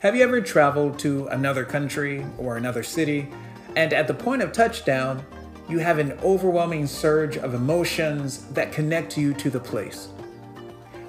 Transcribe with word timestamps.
Have 0.00 0.16
you 0.16 0.22
ever 0.22 0.40
traveled 0.40 0.98
to 1.00 1.26
another 1.26 1.62
country 1.62 2.24
or 2.38 2.56
another 2.56 2.82
city, 2.82 3.28
and 3.76 3.92
at 3.92 4.06
the 4.06 4.14
point 4.14 4.40
of 4.40 4.50
touchdown, 4.50 5.22
you 5.68 5.78
have 5.78 5.98
an 5.98 6.12
overwhelming 6.22 6.86
surge 6.86 7.36
of 7.36 7.52
emotions 7.52 8.46
that 8.52 8.72
connect 8.72 9.18
you 9.18 9.34
to 9.34 9.50
the 9.50 9.60
place? 9.60 10.08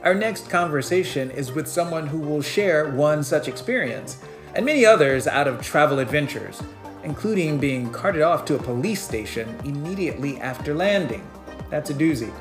Our 0.04 0.14
next 0.14 0.50
conversation 0.50 1.32
is 1.32 1.54
with 1.54 1.70
someone 1.70 2.06
who 2.06 2.20
will 2.20 2.42
share 2.42 2.90
one 2.90 3.24
such 3.24 3.48
experience 3.48 4.18
and 4.56 4.66
many 4.66 4.86
others 4.86 5.26
out 5.26 5.48
of 5.48 5.62
travel 5.62 6.00
adventures, 6.00 6.62
including 7.06 7.60
being 7.60 7.92
carted 7.92 8.24
off 8.24 8.44
to 8.44 8.56
a 8.56 8.62
police 8.62 9.02
station 9.02 9.58
immediately 9.64 10.38
after 10.42 10.74
landing. 10.74 11.26
That's 11.70 11.92
a 11.92 11.94
doozy. 11.94 12.34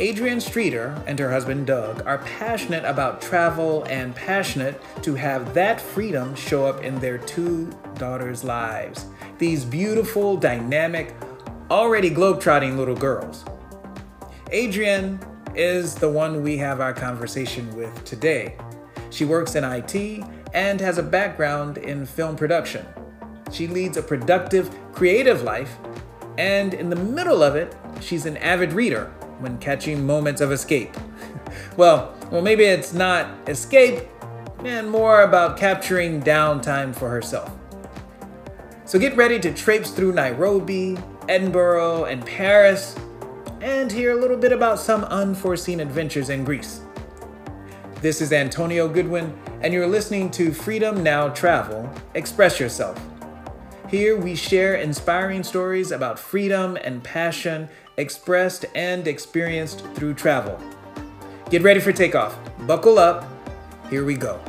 Adrienne 0.00 0.40
Streater 0.40 1.02
and 1.08 1.18
her 1.18 1.28
husband 1.28 1.66
Doug 1.66 2.06
are 2.06 2.18
passionate 2.18 2.84
about 2.84 3.20
travel 3.20 3.82
and 3.84 4.14
passionate 4.14 4.80
to 5.02 5.16
have 5.16 5.54
that 5.54 5.80
freedom 5.80 6.36
show 6.36 6.66
up 6.66 6.84
in 6.84 7.00
their 7.00 7.18
two 7.18 7.68
daughters' 7.96 8.44
lives. 8.44 9.06
These 9.38 9.64
beautiful, 9.64 10.36
dynamic, 10.36 11.16
already 11.68 12.10
globetrotting 12.10 12.76
little 12.76 12.94
girls. 12.94 13.44
Adrienne 14.54 15.18
is 15.56 15.96
the 15.96 16.08
one 16.08 16.44
we 16.44 16.56
have 16.58 16.80
our 16.80 16.94
conversation 16.94 17.74
with 17.74 18.04
today. 18.04 18.56
She 19.10 19.24
works 19.24 19.56
in 19.56 19.64
IT 19.64 20.24
and 20.54 20.80
has 20.80 20.98
a 20.98 21.02
background 21.02 21.76
in 21.76 22.06
film 22.06 22.36
production. 22.36 22.86
She 23.50 23.66
leads 23.66 23.96
a 23.96 24.02
productive, 24.02 24.70
creative 24.92 25.42
life, 25.42 25.76
and 26.36 26.72
in 26.72 26.88
the 26.88 26.96
middle 26.96 27.42
of 27.42 27.56
it, 27.56 27.74
she's 28.00 28.26
an 28.26 28.36
avid 28.36 28.72
reader 28.72 29.12
when 29.40 29.58
catching 29.58 30.06
moments 30.06 30.40
of 30.40 30.52
escape. 30.52 30.96
well, 31.76 32.14
well, 32.30 32.42
maybe 32.42 32.64
it's 32.64 32.92
not 32.92 33.48
escape, 33.48 34.06
and 34.64 34.90
more 34.90 35.22
about 35.22 35.56
capturing 35.56 36.20
downtime 36.22 36.94
for 36.94 37.08
herself. 37.08 37.50
So 38.84 38.98
get 38.98 39.16
ready 39.16 39.38
to 39.40 39.52
traipse 39.52 39.90
through 39.90 40.12
Nairobi, 40.12 40.96
Edinburgh, 41.28 42.04
and 42.04 42.24
Paris, 42.24 42.96
and 43.60 43.90
hear 43.90 44.12
a 44.12 44.20
little 44.20 44.36
bit 44.36 44.52
about 44.52 44.78
some 44.78 45.04
unforeseen 45.04 45.80
adventures 45.80 46.30
in 46.30 46.44
Greece. 46.44 46.80
This 48.00 48.20
is 48.20 48.32
Antonio 48.32 48.88
Goodwin, 48.88 49.36
and 49.60 49.74
you're 49.74 49.86
listening 49.86 50.30
to 50.30 50.52
Freedom 50.52 51.02
Now 51.02 51.28
Travel 51.30 51.90
Express 52.14 52.60
Yourself. 52.60 52.98
Here 53.88 54.16
we 54.16 54.36
share 54.36 54.76
inspiring 54.76 55.42
stories 55.42 55.90
about 55.90 56.18
freedom 56.18 56.76
and 56.76 57.02
passion 57.02 57.68
expressed 57.98 58.64
and 58.74 59.06
experienced 59.06 59.84
through 59.94 60.14
travel. 60.14 60.58
Get 61.50 61.62
ready 61.62 61.80
for 61.80 61.92
takeoff. 61.92 62.38
Buckle 62.66 62.98
up. 62.98 63.26
Here 63.90 64.04
we 64.04 64.14
go 64.14 64.40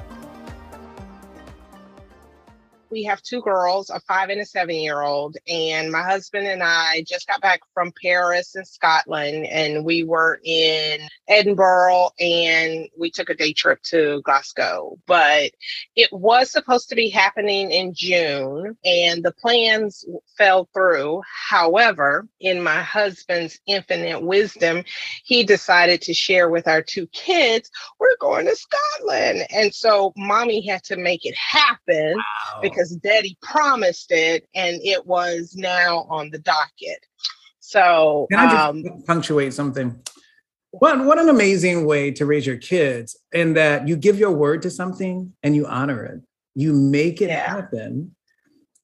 we 2.91 3.03
have 3.03 3.21
two 3.21 3.41
girls, 3.41 3.89
a 3.89 3.99
five 4.01 4.29
and 4.29 4.41
a 4.41 4.45
seven 4.45 4.75
year 4.75 5.01
old. 5.01 5.37
And 5.47 5.91
my 5.91 6.01
husband 6.01 6.47
and 6.47 6.63
I 6.63 7.03
just 7.07 7.27
got 7.27 7.41
back 7.41 7.61
from 7.73 7.93
Paris 8.01 8.55
and 8.55 8.67
Scotland, 8.67 9.45
and 9.47 9.85
we 9.85 10.03
were 10.03 10.39
in 10.43 11.01
Edinburgh 11.27 12.09
and 12.19 12.87
we 12.97 13.11
took 13.11 13.29
a 13.29 13.35
day 13.35 13.53
trip 13.53 13.81
to 13.83 14.21
Glasgow. 14.23 14.97
But 15.05 15.51
it 15.95 16.09
was 16.11 16.51
supposed 16.51 16.89
to 16.89 16.95
be 16.95 17.09
happening 17.09 17.71
in 17.71 17.93
June, 17.93 18.77
and 18.83 19.23
the 19.23 19.33
plans 19.33 20.05
fell 20.37 20.69
through. 20.73 21.21
However, 21.49 22.27
in 22.39 22.63
my 22.63 22.81
husband's 22.81 23.59
infinite 23.67 24.21
wisdom, 24.21 24.83
he 25.23 25.43
decided 25.43 26.01
to 26.01 26.13
share 26.13 26.49
with 26.49 26.67
our 26.67 26.81
two 26.81 27.07
kids, 27.07 27.69
we're 27.99 28.17
going 28.19 28.45
to 28.45 28.55
Scotland. 28.55 29.45
And 29.49 29.73
so 29.73 30.13
mommy 30.15 30.65
had 30.65 30.83
to 30.85 30.97
make 30.97 31.25
it 31.25 31.35
happen 31.35 32.15
wow. 32.15 32.59
because 32.61 32.78
because 32.79 32.95
daddy 32.97 33.37
promised 33.41 34.11
it 34.11 34.47
and 34.55 34.79
it 34.83 35.05
was 35.05 35.53
now 35.55 36.05
on 36.09 36.29
the 36.31 36.39
docket. 36.39 37.05
So, 37.59 38.27
can 38.31 38.39
I 38.39 38.51
just 38.51 38.57
um, 38.57 39.03
punctuate 39.05 39.53
something? 39.53 39.99
What, 40.71 41.03
what 41.05 41.19
an 41.19 41.29
amazing 41.29 41.85
way 41.85 42.11
to 42.11 42.25
raise 42.25 42.45
your 42.45 42.57
kids 42.57 43.17
in 43.31 43.53
that 43.55 43.87
you 43.87 43.95
give 43.95 44.17
your 44.17 44.31
word 44.31 44.61
to 44.63 44.71
something 44.71 45.33
and 45.43 45.55
you 45.55 45.65
honor 45.65 46.05
it. 46.05 46.21
You 46.55 46.73
make 46.73 47.21
it 47.21 47.29
yeah. 47.29 47.47
happen 47.47 48.15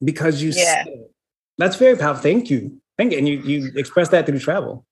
because 0.04 0.42
you 0.42 0.52
yeah. 0.56 0.84
That's 1.58 1.78
very 1.78 1.96
powerful. 1.96 2.22
Thank 2.22 2.50
you. 2.50 2.82
Thank 2.98 3.14
you. 3.14 3.18
And 3.18 3.30
you, 3.30 3.40
you 3.40 3.72
express 3.76 4.10
that 4.10 4.26
through 4.26 4.40
travel. 4.40 4.86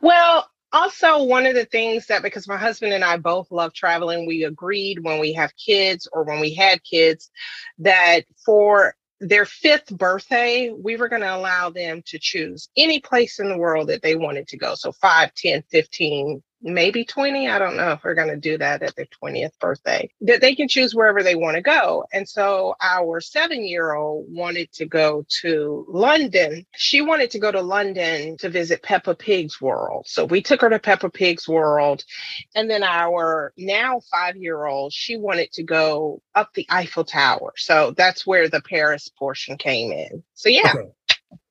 Well, 0.00 0.46
also 0.72 1.24
one 1.24 1.46
of 1.46 1.54
the 1.54 1.64
things 1.66 2.06
that 2.06 2.22
because 2.22 2.48
my 2.48 2.56
husband 2.56 2.92
and 2.92 3.04
i 3.04 3.16
both 3.16 3.50
love 3.50 3.72
traveling 3.74 4.26
we 4.26 4.44
agreed 4.44 4.98
when 5.00 5.20
we 5.20 5.32
have 5.32 5.52
kids 5.56 6.08
or 6.12 6.24
when 6.24 6.40
we 6.40 6.54
had 6.54 6.82
kids 6.84 7.30
that 7.78 8.24
for 8.44 8.94
their 9.22 9.44
fifth 9.44 9.96
birthday 9.96 10.70
we 10.70 10.96
were 10.96 11.08
going 11.08 11.22
to 11.22 11.34
allow 11.34 11.70
them 11.70 12.02
to 12.04 12.18
choose 12.18 12.68
any 12.76 13.00
place 13.00 13.38
in 13.38 13.48
the 13.48 13.56
world 13.56 13.88
that 13.88 14.02
they 14.02 14.16
wanted 14.16 14.48
to 14.48 14.58
go. 14.58 14.74
So 14.74 14.90
5 14.90 15.32
10 15.34 15.62
15 15.70 16.42
maybe 16.62 17.04
20. 17.04 17.48
I 17.48 17.58
don't 17.58 17.76
know 17.76 17.92
if 17.92 18.04
we're 18.04 18.14
going 18.14 18.28
to 18.28 18.36
do 18.36 18.58
that 18.58 18.82
at 18.82 18.94
their 18.96 19.06
20th 19.22 19.58
birthday, 19.60 20.10
that 20.22 20.40
they 20.40 20.54
can 20.54 20.68
choose 20.68 20.94
wherever 20.94 21.22
they 21.22 21.34
want 21.34 21.56
to 21.56 21.62
go. 21.62 22.04
And 22.12 22.28
so 22.28 22.74
our 22.82 23.20
seven 23.20 23.64
year 23.64 23.94
old 23.94 24.26
wanted 24.28 24.72
to 24.72 24.86
go 24.86 25.24
to 25.42 25.84
London. 25.88 26.66
She 26.74 27.00
wanted 27.00 27.30
to 27.32 27.38
go 27.38 27.50
to 27.50 27.60
London 27.60 28.36
to 28.38 28.48
visit 28.48 28.82
Peppa 28.82 29.14
Pig's 29.14 29.60
world. 29.60 30.06
So 30.06 30.24
we 30.24 30.42
took 30.42 30.60
her 30.60 30.70
to 30.70 30.78
Peppa 30.78 31.10
Pig's 31.10 31.48
world. 31.48 32.04
And 32.54 32.70
then 32.70 32.82
our 32.82 33.52
now 33.56 34.00
five 34.10 34.36
year 34.36 34.66
old, 34.66 34.92
she 34.92 35.16
wanted 35.16 35.52
to 35.52 35.62
go 35.62 36.22
up 36.34 36.54
the 36.54 36.66
Eiffel 36.70 37.04
Tower. 37.04 37.52
So 37.56 37.94
that's 37.96 38.26
where 38.26 38.48
the 38.48 38.60
Paris 38.60 39.08
portion 39.08 39.56
came 39.56 39.92
in. 39.92 40.22
So, 40.34 40.48
yeah. 40.48 40.72
Okay. 40.74 40.88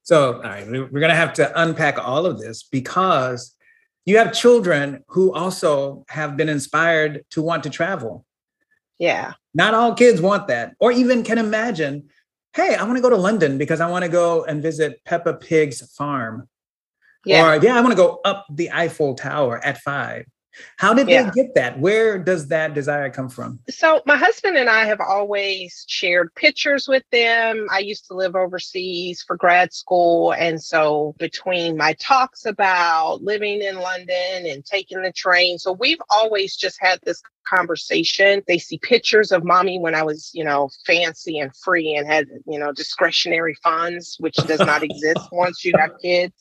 So, 0.03 0.35
all 0.35 0.41
right, 0.41 0.67
we're 0.67 0.87
going 0.87 1.09
to 1.09 1.15
have 1.15 1.33
to 1.33 1.61
unpack 1.61 1.97
all 1.99 2.25
of 2.25 2.39
this 2.39 2.63
because 2.63 3.55
you 4.05 4.17
have 4.17 4.33
children 4.33 5.03
who 5.07 5.33
also 5.33 6.05
have 6.09 6.35
been 6.35 6.49
inspired 6.49 7.23
to 7.31 7.41
want 7.41 7.63
to 7.63 7.69
travel. 7.69 8.25
Yeah. 8.97 9.33
Not 9.53 9.73
all 9.73 9.93
kids 9.93 10.21
want 10.21 10.47
that, 10.47 10.75
or 10.79 10.91
even 10.91 11.23
can 11.23 11.37
imagine, 11.37 12.09
hey, 12.53 12.75
I 12.75 12.83
want 12.83 12.97
to 12.97 13.01
go 13.01 13.09
to 13.09 13.17
London 13.17 13.57
because 13.57 13.81
I 13.81 13.89
want 13.89 14.05
to 14.05 14.09
go 14.09 14.43
and 14.43 14.61
visit 14.61 15.01
Peppa 15.05 15.33
Pig's 15.33 15.81
farm. 15.95 16.47
Yeah. 17.25 17.51
Or, 17.51 17.63
yeah, 17.63 17.77
I 17.77 17.81
want 17.81 17.91
to 17.91 17.97
go 17.97 18.19
up 18.25 18.45
the 18.49 18.71
Eiffel 18.71 19.15
Tower 19.15 19.63
at 19.63 19.79
five. 19.79 20.25
How 20.77 20.93
did 20.93 21.09
yeah. 21.09 21.23
they 21.23 21.31
get 21.31 21.55
that? 21.55 21.79
Where 21.79 22.17
does 22.17 22.47
that 22.47 22.73
desire 22.73 23.09
come 23.09 23.29
from? 23.29 23.59
So, 23.69 24.01
my 24.05 24.17
husband 24.17 24.57
and 24.57 24.69
I 24.69 24.85
have 24.85 24.99
always 24.99 25.85
shared 25.87 26.33
pictures 26.35 26.87
with 26.87 27.03
them. 27.11 27.67
I 27.71 27.79
used 27.79 28.07
to 28.07 28.13
live 28.13 28.35
overseas 28.35 29.23
for 29.25 29.37
grad 29.37 29.73
school. 29.73 30.33
And 30.33 30.61
so, 30.61 31.15
between 31.19 31.77
my 31.77 31.93
talks 31.93 32.45
about 32.45 33.21
living 33.21 33.61
in 33.61 33.79
London 33.79 34.45
and 34.45 34.65
taking 34.65 35.01
the 35.01 35.11
train, 35.11 35.57
so 35.57 35.71
we've 35.71 36.01
always 36.09 36.55
just 36.55 36.77
had 36.81 36.99
this 37.03 37.21
conversation. 37.47 38.41
They 38.47 38.57
see 38.57 38.77
pictures 38.77 39.31
of 39.31 39.43
mommy 39.43 39.79
when 39.79 39.95
I 39.95 40.03
was, 40.03 40.31
you 40.33 40.43
know, 40.43 40.69
fancy 40.85 41.39
and 41.39 41.55
free 41.55 41.95
and 41.95 42.07
had, 42.07 42.27
you 42.47 42.59
know, 42.59 42.71
discretionary 42.71 43.55
funds, 43.63 44.17
which 44.19 44.35
does 44.35 44.59
not 44.59 44.83
exist 44.83 45.19
once 45.31 45.63
you 45.63 45.73
have 45.77 45.91
kids. 46.01 46.33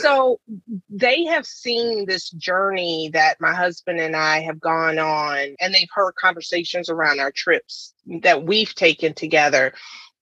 So 0.00 0.40
they 0.88 1.24
have 1.24 1.46
seen 1.46 2.06
this 2.06 2.30
journey 2.30 3.10
that 3.12 3.40
my 3.40 3.54
husband 3.54 4.00
and 4.00 4.16
I 4.16 4.40
have 4.40 4.60
gone 4.60 4.98
on, 4.98 5.56
and 5.60 5.74
they've 5.74 5.88
heard 5.92 6.14
conversations 6.14 6.88
around 6.88 7.20
our 7.20 7.32
trips 7.32 7.94
that 8.22 8.44
we've 8.44 8.74
taken 8.74 9.14
together. 9.14 9.72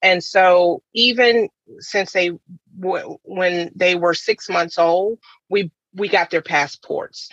And 0.02 0.22
so 0.22 0.82
even 0.94 1.48
since 1.78 2.12
they 2.12 2.32
when 2.80 3.72
they 3.74 3.96
were 3.96 4.14
6 4.14 4.48
months 4.48 4.78
old, 4.78 5.18
we 5.50 5.72
we 5.94 6.08
got 6.08 6.30
their 6.30 6.42
passports 6.42 7.28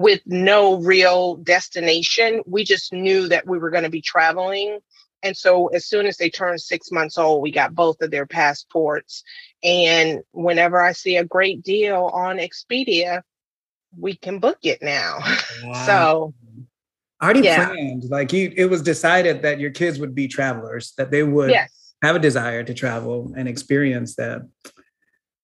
with 0.00 0.22
no 0.24 0.76
real 0.76 1.36
destination. 1.36 2.40
We 2.46 2.64
just 2.64 2.90
knew 2.90 3.28
that 3.28 3.46
we 3.46 3.58
were 3.58 3.68
going 3.68 3.82
to 3.82 3.90
be 3.90 4.00
traveling. 4.00 4.78
And 5.22 5.36
so 5.36 5.66
as 5.68 5.84
soon 5.84 6.06
as 6.06 6.16
they 6.16 6.30
turned 6.30 6.62
six 6.62 6.90
months 6.90 7.18
old, 7.18 7.42
we 7.42 7.50
got 7.50 7.74
both 7.74 8.00
of 8.00 8.10
their 8.10 8.24
passports. 8.24 9.22
And 9.62 10.20
whenever 10.32 10.80
I 10.80 10.92
see 10.92 11.18
a 11.18 11.24
great 11.24 11.62
deal 11.62 12.10
on 12.14 12.38
Expedia, 12.38 13.20
we 13.94 14.16
can 14.16 14.38
book 14.38 14.56
it 14.62 14.80
now. 14.80 15.18
Wow. 15.62 15.84
so 15.84 16.34
already 17.22 17.40
yeah. 17.40 17.66
planned. 17.66 18.04
Like 18.04 18.32
you 18.32 18.54
it 18.56 18.70
was 18.70 18.80
decided 18.80 19.42
that 19.42 19.60
your 19.60 19.70
kids 19.70 19.98
would 19.98 20.14
be 20.14 20.26
travelers, 20.26 20.94
that 20.96 21.10
they 21.10 21.22
would 21.22 21.50
yes. 21.50 21.92
have 22.02 22.16
a 22.16 22.18
desire 22.18 22.64
to 22.64 22.72
travel 22.72 23.34
and 23.36 23.46
experience 23.46 24.16
that. 24.16 24.48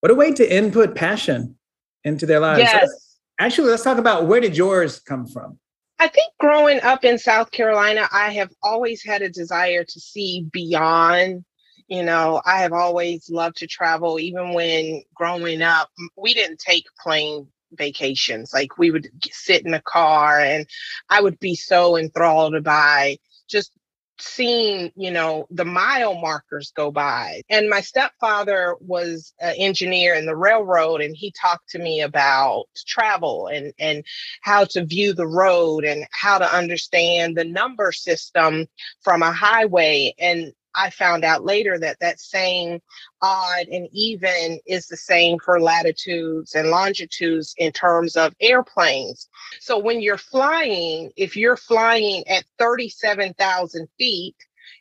What 0.00 0.10
a 0.10 0.14
way 0.14 0.32
to 0.32 0.56
input 0.56 0.94
passion 0.94 1.58
into 2.04 2.24
their 2.24 2.40
lives. 2.40 2.60
Yes. 2.60 3.05
Actually, 3.38 3.70
let's 3.70 3.82
talk 3.82 3.98
about 3.98 4.26
where 4.26 4.40
did 4.40 4.56
yours 4.56 5.00
come 5.00 5.26
from? 5.26 5.58
I 5.98 6.08
think 6.08 6.32
growing 6.38 6.80
up 6.82 7.04
in 7.04 7.18
South 7.18 7.50
Carolina, 7.50 8.08
I 8.12 8.30
have 8.32 8.50
always 8.62 9.02
had 9.02 9.22
a 9.22 9.30
desire 9.30 9.84
to 9.84 10.00
see 10.00 10.46
beyond. 10.52 11.44
You 11.88 12.02
know, 12.02 12.42
I 12.44 12.58
have 12.58 12.72
always 12.72 13.30
loved 13.30 13.58
to 13.58 13.66
travel. 13.66 14.18
Even 14.18 14.52
when 14.52 15.02
growing 15.14 15.62
up, 15.62 15.88
we 16.16 16.34
didn't 16.34 16.58
take 16.58 16.84
plane 17.02 17.46
vacations. 17.72 18.52
Like 18.52 18.78
we 18.78 18.90
would 18.90 19.08
sit 19.30 19.64
in 19.64 19.74
a 19.74 19.82
car 19.82 20.40
and 20.40 20.66
I 21.08 21.20
would 21.20 21.38
be 21.38 21.54
so 21.54 21.96
enthralled 21.96 22.62
by 22.64 23.18
just 23.48 23.72
seeing, 24.18 24.92
you 24.96 25.10
know, 25.10 25.46
the 25.50 25.64
mile 25.64 26.14
markers 26.14 26.72
go 26.74 26.90
by. 26.90 27.42
And 27.48 27.68
my 27.68 27.80
stepfather 27.80 28.76
was 28.80 29.34
an 29.40 29.54
engineer 29.58 30.14
in 30.14 30.26
the 30.26 30.36
railroad, 30.36 31.00
and 31.00 31.16
he 31.16 31.32
talked 31.32 31.70
to 31.70 31.78
me 31.78 32.00
about 32.00 32.66
travel 32.86 33.48
and, 33.48 33.72
and 33.78 34.04
how 34.42 34.64
to 34.64 34.84
view 34.84 35.12
the 35.12 35.26
road 35.26 35.84
and 35.84 36.06
how 36.12 36.38
to 36.38 36.54
understand 36.54 37.36
the 37.36 37.44
number 37.44 37.92
system 37.92 38.66
from 39.02 39.22
a 39.22 39.32
highway. 39.32 40.14
And 40.18 40.52
I 40.76 40.90
found 40.90 41.24
out 41.24 41.44
later 41.44 41.78
that 41.78 41.98
that 42.00 42.20
same 42.20 42.80
odd 43.22 43.66
and 43.68 43.88
even 43.92 44.60
is 44.66 44.86
the 44.86 44.96
same 44.96 45.38
for 45.38 45.60
latitudes 45.60 46.54
and 46.54 46.68
longitudes 46.70 47.54
in 47.58 47.72
terms 47.72 48.16
of 48.16 48.34
airplanes. 48.40 49.28
So 49.60 49.78
when 49.78 50.00
you're 50.00 50.18
flying, 50.18 51.10
if 51.16 51.36
you're 51.36 51.56
flying 51.56 52.26
at 52.28 52.44
37,000 52.58 53.88
feet, 53.98 54.36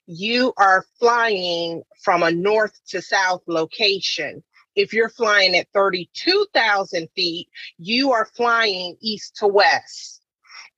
you 0.06 0.54
are 0.58 0.86
flying 1.00 1.84
from 2.04 2.24
a 2.24 2.32
north 2.32 2.80
to 2.90 3.02
south 3.02 3.42
location. 3.48 4.44
If 4.76 4.94
you're 4.94 5.10
flying 5.10 5.56
at 5.56 5.68
32,000 5.74 7.08
feet, 7.16 7.48
you 7.78 8.12
are 8.12 8.26
flying 8.26 8.98
east 9.00 9.38
to 9.38 9.48
west. 9.48 10.22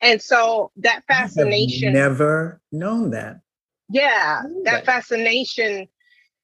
And 0.02 0.22
so 0.22 0.72
that 0.78 1.04
fascination. 1.08 1.94
never 1.94 2.62
known 2.72 3.10
that 3.12 3.42
yeah 3.90 4.42
that 4.64 4.86
fascination 4.86 5.88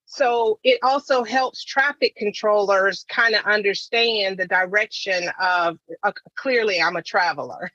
so 0.05 0.59
it 0.63 0.79
also 0.83 1.23
helps 1.23 1.63
traffic 1.63 2.15
controllers 2.15 3.05
kind 3.09 3.35
of 3.35 3.43
understand 3.45 4.37
the 4.37 4.47
direction 4.47 5.29
of 5.41 5.77
uh, 6.03 6.11
clearly 6.37 6.81
i'm 6.81 6.95
a 6.95 7.01
traveler 7.01 7.71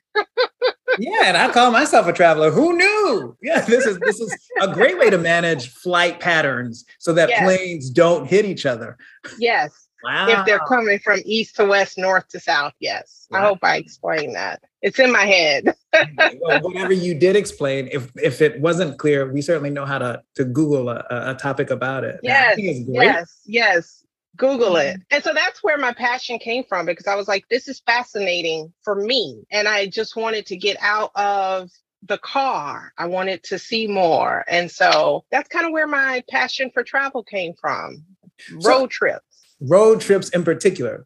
yeah 0.97 1.23
and 1.25 1.37
i 1.37 1.51
call 1.51 1.71
myself 1.71 2.07
a 2.07 2.13
traveler 2.13 2.51
who 2.51 2.75
knew 2.75 3.37
yeah 3.41 3.61
this 3.61 3.85
is 3.85 3.99
this 3.99 4.19
is 4.19 4.35
a 4.61 4.73
great 4.73 4.97
way 4.97 5.09
to 5.09 5.17
manage 5.17 5.69
flight 5.69 6.19
patterns 6.19 6.85
so 6.99 7.13
that 7.13 7.29
yes. 7.29 7.43
planes 7.43 7.89
don't 7.89 8.27
hit 8.27 8.45
each 8.45 8.65
other 8.65 8.97
yes 9.37 9.89
Wow. 10.03 10.27
If 10.29 10.45
they're 10.45 10.59
coming 10.59 10.99
from 10.99 11.19
east 11.25 11.55
to 11.57 11.65
west, 11.65 11.97
north 11.97 12.27
to 12.29 12.39
south, 12.39 12.73
yes. 12.79 13.27
Wow. 13.29 13.39
I 13.39 13.41
hope 13.47 13.59
I 13.63 13.75
explained 13.77 14.35
that. 14.35 14.63
It's 14.81 14.99
in 14.99 15.11
my 15.11 15.25
head. 15.25 15.75
well, 16.39 16.61
whatever 16.61 16.93
you 16.93 17.13
did 17.13 17.35
explain, 17.35 17.89
if 17.91 18.11
if 18.15 18.41
it 18.41 18.61
wasn't 18.61 18.97
clear, 18.97 19.31
we 19.31 19.41
certainly 19.41 19.69
know 19.69 19.85
how 19.85 19.99
to 19.99 20.21
to 20.35 20.45
Google 20.45 20.89
a, 20.89 21.05
a 21.09 21.35
topic 21.35 21.69
about 21.69 22.03
it. 22.03 22.19
Yes, 22.23 22.57
yes, 22.57 23.41
yes. 23.45 24.05
Google 24.37 24.77
it. 24.77 25.01
And 25.11 25.21
so 25.21 25.33
that's 25.33 25.61
where 25.63 25.77
my 25.77 25.91
passion 25.91 26.39
came 26.39 26.63
from 26.63 26.85
because 26.85 27.07
I 27.07 27.15
was 27.15 27.27
like, 27.27 27.43
this 27.49 27.67
is 27.67 27.81
fascinating 27.85 28.71
for 28.83 28.95
me. 28.95 29.43
And 29.51 29.67
I 29.67 29.87
just 29.87 30.15
wanted 30.15 30.45
to 30.45 30.55
get 30.55 30.77
out 30.79 31.11
of 31.15 31.69
the 32.03 32.17
car. 32.17 32.93
I 32.97 33.07
wanted 33.07 33.43
to 33.45 33.59
see 33.59 33.87
more. 33.87 34.45
And 34.47 34.71
so 34.71 35.25
that's 35.29 35.49
kind 35.49 35.65
of 35.65 35.73
where 35.73 35.87
my 35.87 36.23
passion 36.29 36.71
for 36.73 36.83
travel 36.83 37.21
came 37.21 37.53
from. 37.59 38.05
Road 38.53 38.63
so, 38.63 38.87
trips 38.87 39.28
road 39.61 40.01
trips 40.01 40.29
in 40.29 40.43
particular. 40.43 41.05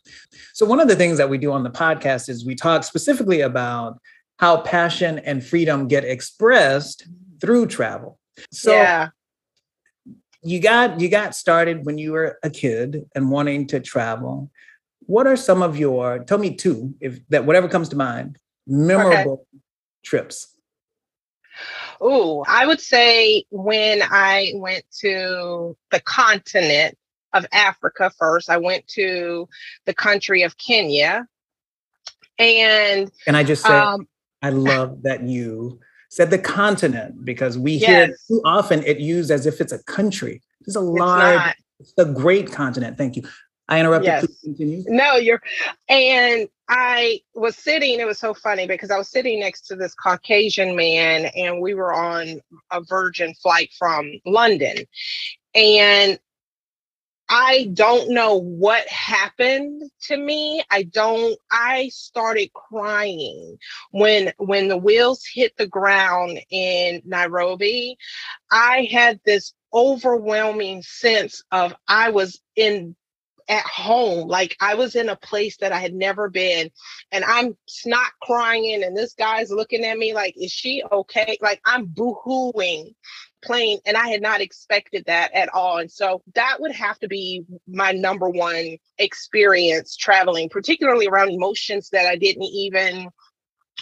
So, 0.54 0.66
one 0.66 0.80
of 0.80 0.88
the 0.88 0.96
things 0.96 1.18
that 1.18 1.30
we 1.30 1.38
do 1.38 1.52
on 1.52 1.64
the 1.64 1.70
podcast 1.70 2.30
is 2.30 2.46
we 2.46 2.56
talk 2.56 2.84
specifically 2.84 3.42
about 3.42 4.00
how 4.38 4.62
passion 4.62 5.20
and 5.20 5.44
freedom 5.44 5.88
get 5.88 6.04
expressed 6.04 7.08
through 7.40 7.68
travel. 7.68 8.20
So, 8.52 8.72
yeah. 8.74 9.10
you 10.42 10.60
got 10.60 11.00
you 11.00 11.10
got 11.10 11.36
started 11.36 11.86
when 11.86 11.98
you 11.98 12.12
were 12.12 12.38
a 12.44 12.50
kid 12.50 13.06
and 13.16 13.32
wanting 13.32 13.68
to 13.68 13.80
travel. 13.80 14.52
What 15.06 15.28
are 15.28 15.36
some 15.36 15.62
of 15.62 15.78
your 15.78 16.20
tell 16.20 16.38
me 16.38 16.56
two 16.56 16.94
if 17.02 17.20
that 17.30 17.46
whatever 17.46 17.68
comes 17.68 17.90
to 17.90 17.96
mind 17.96 18.38
memorable 18.66 19.34
okay. 19.34 19.62
trips? 20.04 20.48
Oh, 22.02 22.44
I 22.48 22.66
would 22.66 22.82
say 22.82 23.46
when 23.50 24.02
I 24.04 24.54
went 24.56 24.84
to 25.00 25.78
the 25.92 26.00
continent 26.02 26.98
of 27.34 27.46
Africa 27.52 28.12
first. 28.18 28.50
I 28.50 28.58
went 28.58 28.88
to 28.90 29.48
the 29.86 29.94
country 29.94 30.44
of 30.44 30.58
Kenya. 30.58 31.28
And 32.40 33.12
and 33.28 33.38
I 33.38 33.44
just 33.44 33.64
said 33.64 33.80
um, 33.80 34.08
I 34.42 34.50
love 34.50 35.04
that 35.04 35.24
you 35.24 35.80
said 36.10 36.30
the 36.30 36.38
continent 36.38 37.26
because 37.26 37.58
we 37.58 37.74
yes. 37.74 37.88
hear 37.90 38.18
too 38.28 38.42
often 38.46 38.84
it 38.84 39.00
used 39.00 39.32
as 39.32 39.46
if 39.46 39.62
it's 39.62 39.72
a 39.72 39.84
country. 39.84 40.42
It's 40.62 40.76
a 40.76 40.80
large, 40.80 41.56
it's, 41.80 41.94
it's 41.98 42.10
a 42.10 42.12
great 42.12 42.52
continent. 42.52 42.98
Thank 42.98 43.16
you. 43.16 43.24
I 43.70 43.80
interrupted. 43.80 44.06
Yes. 44.06 44.42
Continue. 44.44 44.84
No, 44.88 45.16
you're, 45.16 45.42
and 45.88 46.48
I 46.70 47.22
was 47.34 47.56
sitting. 47.56 48.00
It 48.00 48.06
was 48.06 48.20
so 48.20 48.34
funny 48.34 48.68
because 48.68 48.92
I 48.92 48.98
was 48.98 49.10
sitting 49.10 49.40
next 49.40 49.68
to 49.68 49.76
this 49.76 49.96
Caucasian 49.96 50.76
man, 50.76 51.26
and 51.36 51.62
we 51.62 51.74
were 51.74 51.94
on 51.94 52.42
a 52.72 52.82
Virgin 52.82 53.34
flight 53.36 53.72
from 53.78 54.12
London, 54.26 54.78
and 55.56 56.20
I 57.36 57.72
don't 57.74 58.12
know 58.12 58.36
what 58.36 58.88
happened 58.88 59.90
to 60.04 60.18
me. 60.18 60.64
I 60.70 60.84
don't 60.84 61.36
I 61.52 61.90
started 61.90 62.54
crying 62.54 63.58
when 63.90 64.32
when 64.38 64.68
the 64.68 64.78
wheels 64.78 65.26
hit 65.26 65.58
the 65.58 65.66
ground 65.66 66.40
in 66.52 67.02
Nairobi. 67.06 67.98
I 68.52 68.88
had 68.92 69.20
this 69.26 69.52
overwhelming 69.74 70.84
sense 70.84 71.42
of 71.52 71.74
I 71.88 72.12
was 72.12 72.40
in 72.56 72.96
at 73.50 73.66
home 73.66 74.28
like 74.28 74.56
i 74.60 74.76
was 74.76 74.96
in 74.96 75.10
a 75.10 75.16
place 75.16 75.58
that 75.58 75.72
i 75.72 75.80
had 75.80 75.94
never 75.94 76.30
been 76.30 76.70
and 77.12 77.24
i'm 77.26 77.56
not 77.86 78.12
crying 78.22 78.84
and 78.84 78.96
this 78.96 79.14
guy's 79.14 79.52
looking 79.52 79.84
at 79.86 79.98
me 79.98 80.14
like 80.14 80.34
is 80.38 80.52
she 80.52 80.84
okay 80.92 81.38
like 81.42 81.62
i'm 81.66 81.88
boohooing 81.88 82.94
plane 83.44 83.80
and 83.86 83.96
I 83.96 84.08
had 84.08 84.22
not 84.22 84.42
expected 84.42 85.04
that 85.06 85.32
at 85.34 85.50
all. 85.54 85.78
And 85.78 85.92
so 85.92 86.24
that 86.34 86.58
would 86.60 86.72
have 86.72 86.98
to 87.00 87.08
be 87.08 87.44
my 87.68 87.92
number 87.92 88.30
one 88.30 88.78
experience 88.98 89.96
traveling, 89.96 90.50
particularly 90.50 91.08
around 91.08 91.30
emotions 91.30 91.90
that 91.90 92.08
I 92.08 92.16
didn't 92.16 92.44
even 92.44 93.10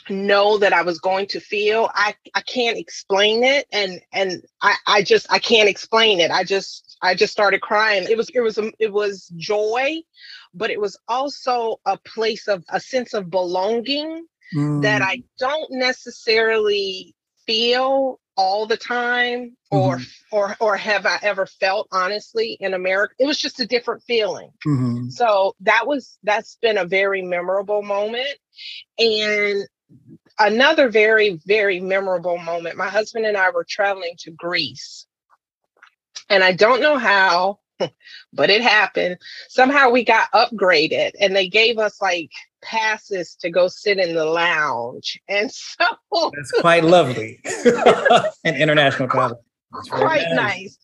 know 0.09 0.57
that 0.57 0.73
I 0.73 0.81
was 0.81 0.99
going 0.99 1.27
to 1.27 1.39
feel. 1.39 1.89
I, 1.93 2.15
I 2.33 2.41
can't 2.41 2.77
explain 2.77 3.43
it 3.43 3.67
and 3.71 4.01
and 4.11 4.43
I, 4.61 4.75
I 4.87 5.03
just 5.03 5.31
I 5.31 5.39
can't 5.39 5.69
explain 5.69 6.19
it. 6.19 6.31
I 6.31 6.43
just 6.43 6.90
I 7.01 7.15
just 7.15 7.33
started 7.33 7.61
crying. 7.61 8.07
It 8.09 8.17
was 8.17 8.29
it 8.33 8.41
was 8.41 8.57
a, 8.57 8.71
it 8.79 8.91
was 8.91 9.31
joy, 9.35 10.01
but 10.53 10.69
it 10.69 10.79
was 10.79 10.97
also 11.07 11.79
a 11.85 11.97
place 11.97 12.47
of 12.47 12.63
a 12.69 12.79
sense 12.79 13.13
of 13.13 13.29
belonging 13.29 14.25
mm. 14.55 14.81
that 14.83 15.01
I 15.01 15.23
don't 15.39 15.71
necessarily 15.71 17.15
feel 17.45 18.19
all 18.37 18.65
the 18.65 18.77
time 18.77 19.57
or 19.71 19.97
mm-hmm. 19.97 20.35
or 20.35 20.55
or 20.59 20.77
have 20.77 21.05
I 21.05 21.19
ever 21.21 21.45
felt 21.45 21.87
honestly 21.91 22.57
in 22.59 22.73
America. 22.73 23.15
It 23.19 23.25
was 23.25 23.37
just 23.37 23.59
a 23.59 23.67
different 23.67 24.03
feeling. 24.03 24.51
Mm-hmm. 24.65 25.09
So 25.09 25.55
that 25.61 25.87
was 25.87 26.17
that's 26.23 26.57
been 26.61 26.77
a 26.77 26.85
very 26.85 27.21
memorable 27.21 27.81
moment. 27.81 28.37
And 28.99 29.67
another 30.39 30.89
very, 30.89 31.39
very 31.45 31.79
memorable 31.79 32.37
moment. 32.37 32.77
My 32.77 32.89
husband 32.89 33.25
and 33.25 33.37
I 33.37 33.49
were 33.51 33.65
traveling 33.67 34.15
to 34.19 34.31
Greece. 34.31 35.05
And 36.31 36.45
I 36.45 36.53
don't 36.53 36.79
know 36.79 36.97
how, 36.97 37.59
but 38.33 38.49
it 38.49 38.61
happened. 38.61 39.17
Somehow 39.49 39.89
we 39.89 40.05
got 40.05 40.31
upgraded 40.31 41.11
and 41.19 41.35
they 41.35 41.49
gave 41.49 41.77
us 41.77 42.01
like 42.01 42.31
passes 42.61 43.35
to 43.41 43.49
go 43.49 43.67
sit 43.67 43.99
in 43.99 44.15
the 44.15 44.25
lounge. 44.25 45.19
And 45.27 45.51
so 45.51 45.85
that's 46.33 46.51
quite 46.61 46.85
lovely. 46.85 47.41
An 48.45 48.55
international 48.55 49.09
travel. 49.09 49.43
Quite 49.89 50.25
nice. 50.33 50.35
nice. 50.35 50.77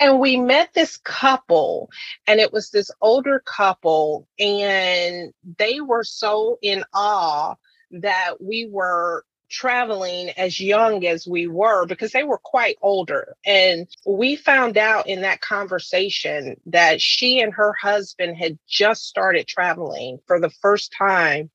And 0.00 0.18
we 0.18 0.36
met 0.36 0.72
this 0.72 0.96
couple, 0.96 1.90
and 2.26 2.40
it 2.40 2.52
was 2.52 2.70
this 2.70 2.90
older 3.00 3.40
couple, 3.46 4.26
and 4.38 5.32
they 5.58 5.80
were 5.80 6.02
so 6.02 6.58
in 6.60 6.82
awe 6.92 7.54
that 7.92 8.34
we 8.40 8.68
were 8.68 9.24
traveling 9.52 10.30
as 10.30 10.58
young 10.58 11.06
as 11.06 11.28
we 11.28 11.46
were 11.46 11.86
because 11.86 12.10
they 12.10 12.24
were 12.24 12.38
quite 12.38 12.76
older. 12.80 13.36
And 13.44 13.86
we 14.06 14.34
found 14.34 14.78
out 14.78 15.06
in 15.06 15.20
that 15.22 15.40
conversation 15.40 16.56
that 16.66 17.00
she 17.00 17.40
and 17.40 17.52
her 17.52 17.74
husband 17.80 18.36
had 18.36 18.58
just 18.66 19.04
started 19.04 19.46
traveling 19.46 20.18
for 20.26 20.40
the 20.40 20.50
first 20.50 20.92
time 20.96 21.50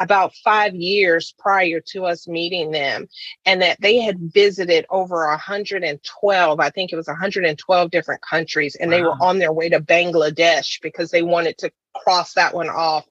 about 0.00 0.34
five 0.42 0.74
years 0.74 1.34
prior 1.38 1.80
to 1.88 2.06
us 2.06 2.26
meeting 2.26 2.70
them, 2.70 3.06
and 3.44 3.62
that 3.62 3.80
they 3.80 3.98
had 3.98 4.18
visited 4.18 4.86
over 4.88 5.26
112, 5.28 6.60
I 6.60 6.70
think 6.70 6.92
it 6.92 6.96
was 6.96 7.06
112 7.06 7.90
different 7.90 8.22
countries, 8.22 8.76
and 8.76 8.90
wow. 8.90 8.96
they 8.96 9.02
were 9.02 9.16
on 9.20 9.38
their 9.38 9.52
way 9.52 9.68
to 9.68 9.80
Bangladesh 9.80 10.80
because 10.80 11.10
they 11.10 11.22
wanted 11.22 11.58
to 11.58 11.70
cross 11.94 12.32
that 12.34 12.54
one 12.54 12.70
off 12.70 13.04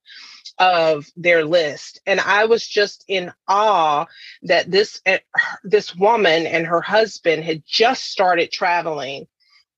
of 0.59 1.05
their 1.15 1.45
list 1.45 1.99
and 2.05 2.19
i 2.19 2.45
was 2.45 2.65
just 2.67 3.03
in 3.07 3.31
awe 3.47 4.05
that 4.43 4.69
this 4.69 5.01
eh, 5.05 5.19
this 5.63 5.95
woman 5.95 6.45
and 6.45 6.65
her 6.65 6.81
husband 6.81 7.43
had 7.43 7.63
just 7.65 8.05
started 8.05 8.51
traveling 8.51 9.25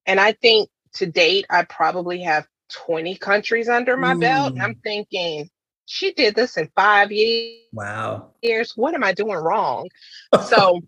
and 0.06 0.20
i 0.20 0.32
think 0.32 0.70
to 0.94 1.06
date 1.06 1.46
i 1.50 1.64
probably 1.64 2.22
have 2.22 2.48
20 2.72 3.16
countries 3.18 3.70
under 3.70 3.98
my 3.98 4.14
mm. 4.14 4.22
belt 4.22 4.54
i'm 4.60 4.76
thinking 4.76 5.50
she 5.86 6.12
did 6.14 6.34
this 6.34 6.58
in 6.58 6.70
5 6.76 7.12
years 7.12 7.68
wow 7.72 8.32
years 8.42 8.74
what 8.76 8.96
am 8.96 9.04
i 9.04 9.14
doing 9.14 9.36
wrong 9.36 9.88
so 10.48 10.82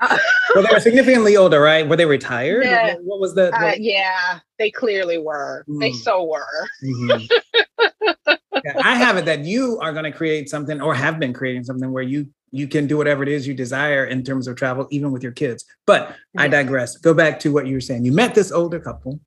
well, 0.54 0.64
they 0.66 0.72
were 0.72 0.80
significantly 0.80 1.36
older, 1.36 1.60
right? 1.60 1.86
Were 1.86 1.96
they 1.96 2.06
retired? 2.06 2.64
Yeah. 2.64 2.94
What 3.02 3.20
was 3.20 3.34
that? 3.34 3.52
Uh, 3.52 3.74
yeah, 3.78 4.40
they 4.58 4.70
clearly 4.70 5.18
were. 5.18 5.64
Mm. 5.68 5.80
They 5.80 5.92
so 5.92 6.24
were. 6.24 6.68
Mm-hmm. 6.82 8.32
yeah, 8.64 8.80
I 8.84 8.94
have 8.94 9.16
it 9.16 9.24
that 9.26 9.44
you 9.44 9.78
are 9.80 9.92
going 9.92 10.04
to 10.04 10.12
create 10.12 10.48
something 10.48 10.80
or 10.80 10.94
have 10.94 11.18
been 11.18 11.32
creating 11.32 11.64
something 11.64 11.90
where 11.92 12.02
you 12.02 12.28
you 12.52 12.66
can 12.66 12.86
do 12.86 12.96
whatever 12.96 13.22
it 13.22 13.28
is 13.28 13.46
you 13.46 13.54
desire 13.54 14.06
in 14.06 14.24
terms 14.24 14.48
of 14.48 14.56
travel, 14.56 14.88
even 14.90 15.12
with 15.12 15.22
your 15.22 15.32
kids. 15.32 15.64
But 15.86 16.16
I 16.36 16.48
digress. 16.48 16.96
Go 16.96 17.14
back 17.14 17.38
to 17.40 17.52
what 17.52 17.66
you 17.66 17.74
were 17.74 17.80
saying. 17.80 18.04
You 18.04 18.12
met 18.12 18.34
this 18.34 18.50
older 18.50 18.80
couple. 18.80 19.20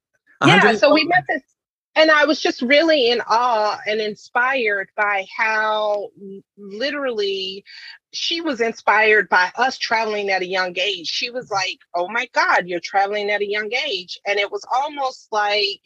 Yeah, 0.46 0.75
so 0.75 0.94
we 0.94 1.06
met 1.06 1.24
this 1.30 1.42
and 1.96 2.10
I 2.10 2.25
was 2.25 2.40
just 2.40 2.62
really 2.62 3.12
in 3.12 3.22
awe 3.28 3.78
and 3.86 4.02
inspired 4.02 4.90
by 4.98 5.25
how 5.36 6.10
literally 6.58 7.63
she 8.13 8.42
was 8.42 8.62
inspired 8.62 9.30
by 9.30 9.52
us 9.58 9.78
traveling 9.78 10.30
at 10.30 10.42
a 10.42 10.48
young 10.48 10.78
age. 10.80 11.08
She 11.08 11.30
was 11.30 11.52
like, 11.52 11.78
Oh 11.94 12.08
my 12.10 12.28
God, 12.34 12.68
you're 12.68 12.80
traveling 12.80 13.30
at 13.30 13.42
a 13.42 13.50
young 13.50 13.72
age. 13.88 14.20
And 14.25 14.40
it 14.40 14.52
was 14.52 14.66
almost 14.74 15.28
like 15.32 15.82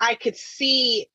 I 0.00 0.14
could 0.14 0.36
see 0.36 1.06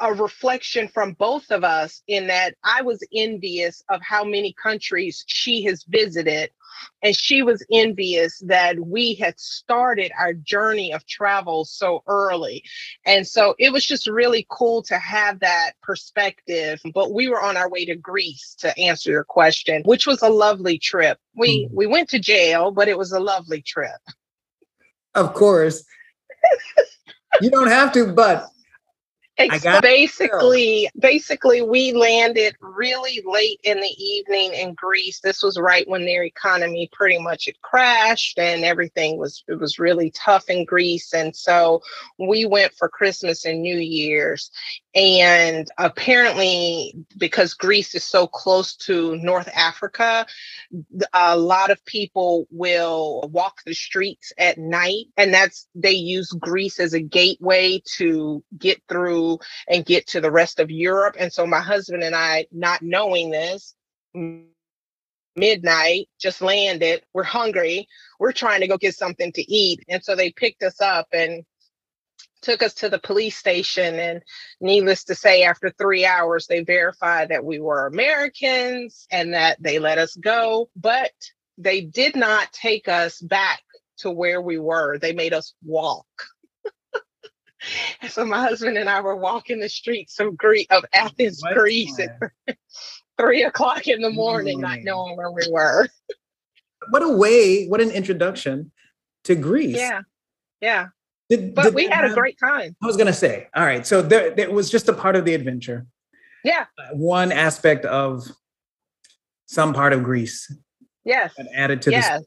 a 0.00 0.12
reflection 0.12 0.88
from 0.88 1.12
both 1.12 1.50
of 1.50 1.64
us 1.64 2.02
in 2.08 2.26
that 2.26 2.54
I 2.64 2.82
was 2.82 3.06
envious 3.14 3.82
of 3.88 4.00
how 4.02 4.24
many 4.24 4.54
countries 4.60 5.24
she 5.26 5.62
has 5.64 5.84
visited 5.84 6.50
and 7.02 7.16
she 7.16 7.42
was 7.42 7.64
envious 7.72 8.38
that 8.46 8.78
we 8.80 9.14
had 9.14 9.38
started 9.38 10.12
our 10.18 10.32
journey 10.32 10.92
of 10.92 11.06
travel 11.06 11.64
so 11.64 12.02
early. 12.06 12.62
And 13.04 13.26
so 13.26 13.54
it 13.58 13.72
was 13.72 13.84
just 13.86 14.06
really 14.06 14.46
cool 14.50 14.82
to 14.84 14.98
have 14.98 15.40
that 15.40 15.72
perspective. 15.82 16.80
But 16.94 17.12
we 17.12 17.28
were 17.28 17.42
on 17.42 17.56
our 17.56 17.68
way 17.68 17.84
to 17.86 17.94
Greece 17.94 18.54
to 18.60 18.76
answer 18.78 19.10
your 19.10 19.24
question, 19.24 19.82
which 19.84 20.06
was 20.06 20.22
a 20.22 20.28
lovely 20.28 20.78
trip. 20.78 21.18
We 21.34 21.66
mm. 21.66 21.70
we 21.72 21.86
went 21.86 22.08
to 22.10 22.18
jail, 22.18 22.70
but 22.70 22.88
it 22.88 22.98
was 22.98 23.12
a 23.12 23.20
lovely 23.20 23.62
trip. 23.62 24.00
Of 25.14 25.34
course. 25.34 25.84
you 27.40 27.50
don't 27.50 27.68
have 27.68 27.92
to, 27.92 28.12
but 28.12 28.48
basically, 29.82 30.88
basically, 30.98 31.62
we 31.62 31.92
landed 31.92 32.56
really 32.60 33.22
late 33.26 33.60
in 33.64 33.80
the 33.80 33.94
evening 33.98 34.54
in 34.54 34.74
Greece. 34.74 35.20
This 35.20 35.42
was 35.42 35.58
right 35.58 35.86
when 35.88 36.06
their 36.06 36.24
economy 36.24 36.88
pretty 36.92 37.18
much 37.18 37.46
had 37.46 37.60
crashed 37.60 38.38
and 38.38 38.64
everything 38.64 39.18
was 39.18 39.44
it 39.48 39.58
was 39.58 39.78
really 39.78 40.10
tough 40.12 40.48
in 40.48 40.64
Greece. 40.64 41.12
And 41.12 41.36
so 41.36 41.82
we 42.18 42.46
went 42.46 42.72
for 42.74 42.88
Christmas 42.88 43.44
and 43.44 43.60
New 43.60 43.78
Year's. 43.78 44.50
And 44.96 45.68
apparently, 45.76 46.94
because 47.18 47.52
Greece 47.52 47.94
is 47.94 48.02
so 48.02 48.26
close 48.26 48.74
to 48.76 49.16
North 49.16 49.50
Africa, 49.54 50.24
a 51.12 51.36
lot 51.36 51.70
of 51.70 51.84
people 51.84 52.46
will 52.50 53.28
walk 53.30 53.60
the 53.66 53.74
streets 53.74 54.32
at 54.38 54.56
night. 54.56 55.04
And 55.18 55.34
that's, 55.34 55.68
they 55.74 55.92
use 55.92 56.30
Greece 56.30 56.80
as 56.80 56.94
a 56.94 57.00
gateway 57.00 57.82
to 57.98 58.42
get 58.56 58.80
through 58.88 59.38
and 59.68 59.84
get 59.84 60.06
to 60.08 60.20
the 60.22 60.30
rest 60.30 60.60
of 60.60 60.70
Europe. 60.70 61.16
And 61.18 61.30
so 61.30 61.46
my 61.46 61.60
husband 61.60 62.02
and 62.02 62.16
I, 62.16 62.46
not 62.50 62.80
knowing 62.80 63.30
this, 63.30 63.74
midnight, 65.36 66.08
just 66.18 66.40
landed. 66.40 67.02
We're 67.12 67.22
hungry. 67.22 67.86
We're 68.18 68.32
trying 68.32 68.62
to 68.62 68.66
go 68.66 68.78
get 68.78 68.94
something 68.94 69.30
to 69.32 69.52
eat. 69.52 69.80
And 69.90 70.02
so 70.02 70.16
they 70.16 70.32
picked 70.32 70.62
us 70.62 70.80
up 70.80 71.08
and 71.12 71.44
took 72.42 72.62
us 72.62 72.74
to 72.74 72.88
the 72.88 72.98
police 72.98 73.36
station. 73.36 73.98
And 73.98 74.22
needless 74.60 75.04
to 75.04 75.14
say, 75.14 75.42
after 75.42 75.70
three 75.70 76.06
hours, 76.06 76.46
they 76.46 76.62
verified 76.62 77.30
that 77.30 77.44
we 77.44 77.58
were 77.58 77.86
Americans 77.86 79.06
and 79.10 79.34
that 79.34 79.62
they 79.62 79.78
let 79.78 79.98
us 79.98 80.14
go. 80.16 80.70
But 80.76 81.12
they 81.58 81.80
did 81.80 82.16
not 82.16 82.52
take 82.52 82.88
us 82.88 83.20
back 83.20 83.62
to 83.98 84.10
where 84.10 84.40
we 84.40 84.58
were, 84.58 84.98
they 84.98 85.12
made 85.12 85.32
us 85.32 85.54
walk. 85.64 86.06
so 88.08 88.24
my 88.24 88.40
husband 88.40 88.76
and 88.76 88.88
I 88.88 89.00
were 89.00 89.16
walking 89.16 89.60
the 89.60 89.68
streets 89.68 90.20
of 90.20 90.36
Greece 90.36 90.66
of 90.70 90.84
Athens, 90.92 91.42
what 91.42 91.54
Greece 91.54 91.98
at 91.98 92.18
three 93.18 93.42
o'clock 93.42 93.86
in 93.88 94.02
the 94.02 94.10
morning, 94.10 94.58
mm. 94.58 94.62
not 94.62 94.80
knowing 94.82 95.16
where 95.16 95.30
we 95.30 95.42
were. 95.50 95.88
What 96.90 97.02
a 97.02 97.08
way, 97.08 97.66
what 97.66 97.80
an 97.80 97.90
introduction 97.90 98.70
to 99.24 99.34
Greece. 99.34 99.76
Yeah. 99.76 100.02
Yeah. 100.60 100.88
Did, 101.28 101.54
but 101.54 101.64
did 101.64 101.74
we 101.74 101.86
had 101.86 102.04
have, 102.04 102.12
a 102.12 102.14
great 102.14 102.38
time. 102.38 102.76
I 102.82 102.86
was 102.86 102.96
gonna 102.96 103.12
say, 103.12 103.48
all 103.54 103.64
right. 103.64 103.86
So 103.86 104.00
there, 104.02 104.32
it 104.38 104.52
was 104.52 104.70
just 104.70 104.88
a 104.88 104.92
part 104.92 105.16
of 105.16 105.24
the 105.24 105.34
adventure. 105.34 105.86
Yeah. 106.44 106.66
Uh, 106.78 106.94
one 106.94 107.32
aspect 107.32 107.84
of 107.84 108.24
some 109.46 109.74
part 109.74 109.92
of 109.92 110.02
Greece. 110.04 110.52
Yes. 111.04 111.34
added 111.54 111.82
to 111.82 111.90
yes. 111.90 112.08
the 112.08 112.24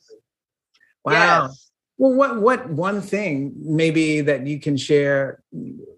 Wow. 1.05 1.47
Yes. 1.47 1.69
Well, 1.97 2.13
what 2.13 2.41
what 2.41 2.69
one 2.69 3.01
thing 3.01 3.53
maybe 3.57 4.21
that 4.21 4.47
you 4.47 4.59
can 4.59 4.77
share 4.77 5.43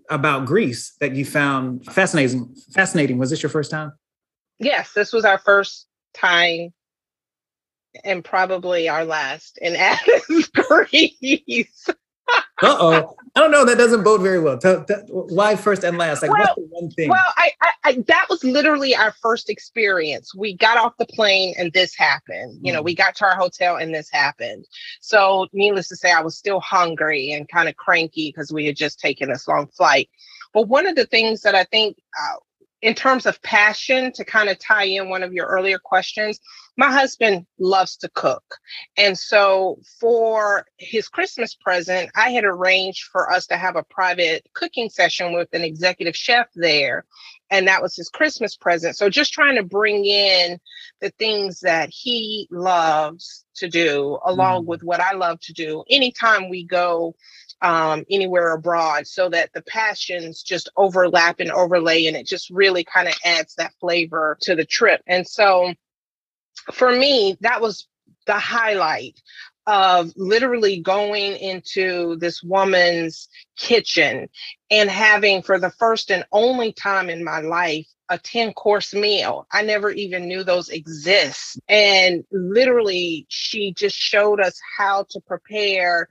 about 0.10 0.46
Greece 0.46 0.96
that 1.00 1.14
you 1.14 1.26
found 1.26 1.86
fascinating? 1.86 2.56
Fascinating. 2.74 3.20
Was 3.20 3.30
this 3.30 3.44
your 3.44 3.52
first 3.52 3.70
time? 3.70 3.94
Yes, 4.60 4.94
this 4.94 5.14
was 5.14 5.26
our 5.26 5.38
first 5.38 5.88
time, 6.16 6.74
and 8.04 8.24
probably 8.24 8.90
our 8.90 9.06
last 9.06 9.60
in 9.60 9.76
Athens, 9.78 10.50
Greece 10.50 11.88
oh. 12.62 13.16
I 13.34 13.40
don't 13.40 13.52
know. 13.52 13.64
That 13.64 13.78
doesn't 13.78 14.04
bode 14.04 14.22
very 14.22 14.40
well. 14.40 14.58
Tell, 14.58 14.84
tell, 14.84 15.00
why 15.08 15.56
first 15.56 15.86
and 15.86 15.98
last? 15.98 16.22
Like, 16.22 16.32
well, 16.32 16.42
what's 16.42 16.56
the 16.56 16.68
one 16.70 16.92
thing? 16.92 17.10
Well, 17.10 17.34
I, 17.38 17.52
I, 17.62 17.72
I, 17.86 18.04
that 18.08 18.26
was 18.30 18.44
literally 18.44 18.94
our 18.94 19.14
first 19.22 19.50
experience. 19.50 20.36
We 20.36 20.58
got 20.58 20.78
off 20.78 20.98
the 20.98 21.06
plane 21.06 21.54
and 21.58 21.72
this 21.72 21.96
happened. 21.96 22.60
You 22.62 22.74
know, 22.74 22.82
mm. 22.82 22.86
we 22.86 22.96
got 22.96 23.16
to 23.16 23.26
our 23.26 23.36
hotel 23.36 23.78
and 23.78 23.94
this 23.94 24.10
happened. 24.12 24.66
So, 25.00 25.48
needless 25.54 25.88
to 25.90 25.96
say, 25.96 26.12
I 26.12 26.22
was 26.22 26.38
still 26.38 26.60
hungry 26.60 27.32
and 27.32 27.48
kind 27.48 27.70
of 27.70 27.78
cranky 27.78 28.30
because 28.30 28.52
we 28.52 28.66
had 28.66 28.76
just 28.76 29.00
taken 29.00 29.30
this 29.30 29.48
long 29.48 29.68
flight. 29.68 30.10
But 30.54 30.68
one 30.68 30.86
of 30.86 30.98
the 30.98 31.06
things 31.06 31.42
that 31.42 31.56
I 31.56 31.64
think 31.64 31.98
uh, 32.22 32.36
in 32.82 32.96
terms 32.96 33.26
of 33.26 33.42
passion, 33.42 34.12
to 34.14 34.26
kind 34.26 34.50
of 34.50 34.58
tie 34.60 34.86
in 34.86 35.10
one 35.10 35.24
of 35.24 35.34
your 35.34 35.46
earlier 35.46 35.78
questions, 35.78 36.40
my 36.78 36.92
husband 36.92 37.46
loves 37.60 37.98
to 37.98 38.10
cook. 38.16 38.44
And 38.98 39.18
so 39.18 39.80
for 40.00 40.66
his 40.78 41.08
Christmas 41.08 41.54
present, 41.54 42.10
I 42.16 42.32
had 42.32 42.44
arranged 42.44 43.04
for 43.12 43.32
us 43.32 43.46
to 43.48 43.58
have 43.58 43.76
a 43.76 43.84
private 43.84 44.48
cooking 44.54 44.90
session 44.90 45.34
with 45.34 45.50
an 45.54 45.64
executive 45.64 46.16
chef 46.16 46.48
there. 46.56 47.06
And 47.52 47.68
that 47.68 47.82
was 47.82 47.96
his 47.96 48.10
Christmas 48.10 48.56
present. 48.56 48.96
So 48.96 49.10
just 49.10 49.34
trying 49.34 49.58
to 49.58 49.64
bring 49.64 50.06
in 50.06 50.58
the 51.02 51.12
things 51.20 51.60
that 51.60 51.90
he 51.92 52.48
loves 52.50 53.46
to 53.56 53.68
do, 53.68 54.18
along 54.26 54.64
mm. 54.64 54.68
with 54.68 54.84
what 54.84 55.02
I 55.02 55.14
love 55.14 55.40
to 55.42 55.54
do. 55.54 55.84
Anytime 55.90 56.50
we 56.50 56.64
go 56.64 57.16
um, 57.62 58.04
anywhere 58.10 58.54
abroad 58.54 59.06
so 59.08 59.30
that 59.30 59.52
the 59.54 59.62
passions 59.64 60.42
just 60.42 60.70
overlap 60.78 61.40
and 61.40 61.52
overlay 61.52 62.08
and 62.08 62.18
it 62.18 62.26
just 62.26 62.50
really 62.50 62.84
kind 62.84 63.08
of 63.08 63.16
adds 63.24 63.56
that 63.56 63.74
flavor 63.80 64.38
to 64.42 64.56
the 64.56 64.66
trip. 64.66 65.02
And 65.08 65.28
so 65.28 65.74
for 66.74 66.92
me, 66.92 67.38
that 67.42 67.62
was 67.62 67.88
the 68.26 68.40
highlight 68.40 69.20
of 69.68 70.12
literally 70.16 70.80
going 70.80 71.36
into 71.38 72.16
this 72.18 72.42
woman's 72.42 73.30
kitchen 73.58 74.28
and 74.72 74.90
having 74.90 75.44
for 75.44 75.60
the 75.60 75.70
first 75.70 76.12
and 76.12 76.26
only 76.32 76.74
time 76.74 77.10
in 77.10 77.24
my 77.24 77.42
life 77.42 77.88
a 78.10 78.18
10 78.18 78.54
course 78.54 78.94
meal. 78.94 79.48
I 79.52 79.62
never 79.62 79.92
even 79.92 80.28
knew 80.28 80.44
those 80.44 80.70
exist. 80.70 81.60
And 81.70 82.24
literally, 82.32 83.26
she 83.30 83.74
just 83.74 83.96
showed 83.96 84.42
us 84.42 84.60
how 84.78 85.06
to 85.12 85.22
prepare 85.22 86.10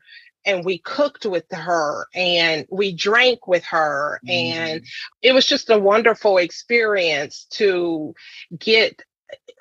and 0.50 0.64
we 0.64 0.78
cooked 0.78 1.24
with 1.26 1.44
her 1.50 2.06
and 2.14 2.66
we 2.70 2.92
drank 2.92 3.46
with 3.46 3.64
her 3.64 4.20
mm. 4.26 4.30
and 4.30 4.84
it 5.22 5.32
was 5.32 5.46
just 5.46 5.70
a 5.70 5.78
wonderful 5.78 6.38
experience 6.38 7.46
to 7.50 8.14
get 8.58 9.02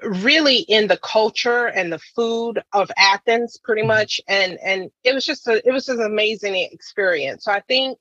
really 0.01 0.57
in 0.57 0.87
the 0.87 0.97
culture 0.97 1.67
and 1.67 1.91
the 1.91 1.99
food 2.15 2.61
of 2.73 2.89
Athens 2.97 3.59
pretty 3.63 3.81
mm-hmm. 3.81 3.89
much 3.89 4.21
and 4.27 4.57
and 4.63 4.89
it 5.03 5.13
was 5.13 5.25
just 5.25 5.47
a 5.47 5.65
it 5.67 5.71
was 5.71 5.85
just 5.85 5.99
an 5.99 6.05
amazing 6.05 6.55
experience 6.55 7.43
so 7.45 7.51
I 7.51 7.61
think 7.61 7.99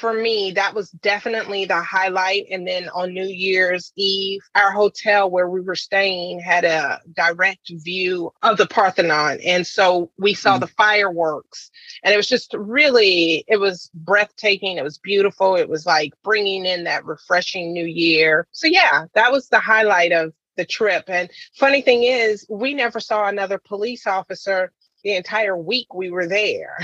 for 0.00 0.14
me, 0.14 0.52
that 0.52 0.74
was 0.74 0.90
definitely 0.90 1.66
the 1.66 1.80
highlight. 1.82 2.46
And 2.50 2.66
then 2.66 2.88
on 2.94 3.12
New 3.12 3.26
Year's 3.26 3.92
Eve, 3.96 4.40
our 4.54 4.72
hotel 4.72 5.30
where 5.30 5.48
we 5.48 5.60
were 5.60 5.76
staying 5.76 6.40
had 6.40 6.64
a 6.64 7.00
direct 7.14 7.70
view 7.70 8.32
of 8.42 8.56
the 8.56 8.66
Parthenon. 8.66 9.38
And 9.44 9.66
so 9.66 10.10
we 10.18 10.32
saw 10.32 10.52
mm-hmm. 10.52 10.60
the 10.60 10.66
fireworks, 10.68 11.70
and 12.02 12.14
it 12.14 12.16
was 12.16 12.28
just 12.28 12.54
really, 12.54 13.44
it 13.46 13.58
was 13.58 13.90
breathtaking. 13.92 14.78
It 14.78 14.84
was 14.84 14.98
beautiful. 14.98 15.56
It 15.56 15.68
was 15.68 15.84
like 15.84 16.14
bringing 16.24 16.64
in 16.64 16.84
that 16.84 17.04
refreshing 17.04 17.72
new 17.72 17.86
year. 17.86 18.46
So, 18.52 18.66
yeah, 18.66 19.04
that 19.14 19.30
was 19.30 19.48
the 19.48 19.60
highlight 19.60 20.12
of 20.12 20.32
the 20.56 20.64
trip. 20.64 21.04
And 21.08 21.30
funny 21.56 21.82
thing 21.82 22.04
is, 22.04 22.46
we 22.48 22.74
never 22.74 23.00
saw 23.00 23.28
another 23.28 23.58
police 23.58 24.06
officer 24.06 24.72
the 25.04 25.16
entire 25.16 25.56
week 25.56 25.94
we 25.94 26.10
were 26.10 26.26
there. 26.26 26.76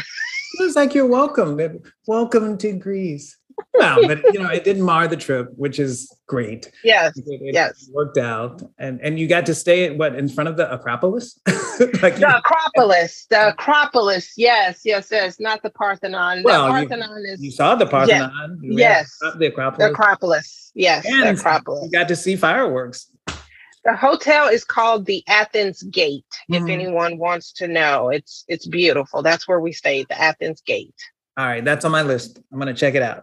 It's 0.59 0.77
like 0.77 0.95
you're 0.95 1.07
welcome. 1.07 1.83
Welcome 2.07 2.57
to 2.59 2.73
Greece. 2.73 3.37
well, 3.75 4.07
but 4.07 4.23
you 4.33 4.41
know, 4.41 4.49
it 4.49 4.65
didn't 4.65 4.83
mar 4.83 5.09
the 5.09 5.17
trip, 5.17 5.51
which 5.57 5.79
is 5.79 6.15
great. 6.27 6.71
Yes. 6.85 7.17
It, 7.17 7.25
it 7.27 7.55
yes. 7.55 7.89
Worked 7.93 8.19
out. 8.19 8.63
And 8.79 9.01
and 9.01 9.19
you 9.19 9.29
got 9.29 9.47
to 9.47 9.55
stay 9.55 9.87
at 9.87 9.99
what 9.99 10.15
in 10.15 10.29
front 10.29 10.49
of 10.49 10.57
the 10.57 10.71
Acropolis? 10.73 11.39
like 11.47 12.17
the 12.17 12.37
Acropolis. 12.39 13.27
The 13.29 13.49
Acropolis. 13.49 14.33
Yes, 14.37 14.81
yes, 14.85 15.09
yes. 15.11 15.41
Not 15.41 15.63
the 15.63 15.71
Parthenon. 15.71 16.43
Well, 16.43 16.67
the 16.67 16.71
Parthenon 16.71 17.23
you, 17.23 17.33
is 17.33 17.43
you 17.43 17.51
saw 17.51 17.75
the 17.75 17.87
Parthenon. 17.87 18.61
Yes. 18.63 19.17
yes. 19.23 19.35
The 19.39 19.47
Acropolis. 19.47 19.87
The 19.87 19.93
Acropolis. 19.93 20.73
Yes. 20.75 21.07
And 21.07 21.37
the 21.37 21.41
Acropolis. 21.41 21.85
You 21.85 21.91
got 21.91 22.09
to 22.09 22.17
see 22.17 22.37
fireworks. 22.37 23.11
The 23.87 23.95
hotel 23.95 24.49
is 24.49 24.65
called 24.65 25.07
the 25.07 25.23
Athens 25.29 25.85
Gate. 25.85 26.25
Mm-hmm. 26.51 26.55
If 26.55 26.69
anyone 26.69 27.19
wants 27.19 27.53
to 27.53 27.69
know, 27.69 28.09
it's 28.09 28.45
it's 28.49 28.67
beautiful. 28.67 29.23
That's 29.23 29.47
where 29.47 29.61
we 29.61 29.71
stayed, 29.71 30.09
the 30.09 30.21
Athens 30.21 30.61
Gate. 30.61 30.97
All 31.37 31.47
right, 31.47 31.65
that's 31.65 31.85
on 31.85 31.93
my 31.93 32.03
list. 32.03 32.41
I'm 32.53 32.59
gonna 32.59 32.75
check 32.75 32.97
it 32.97 33.03
out. 33.03 33.23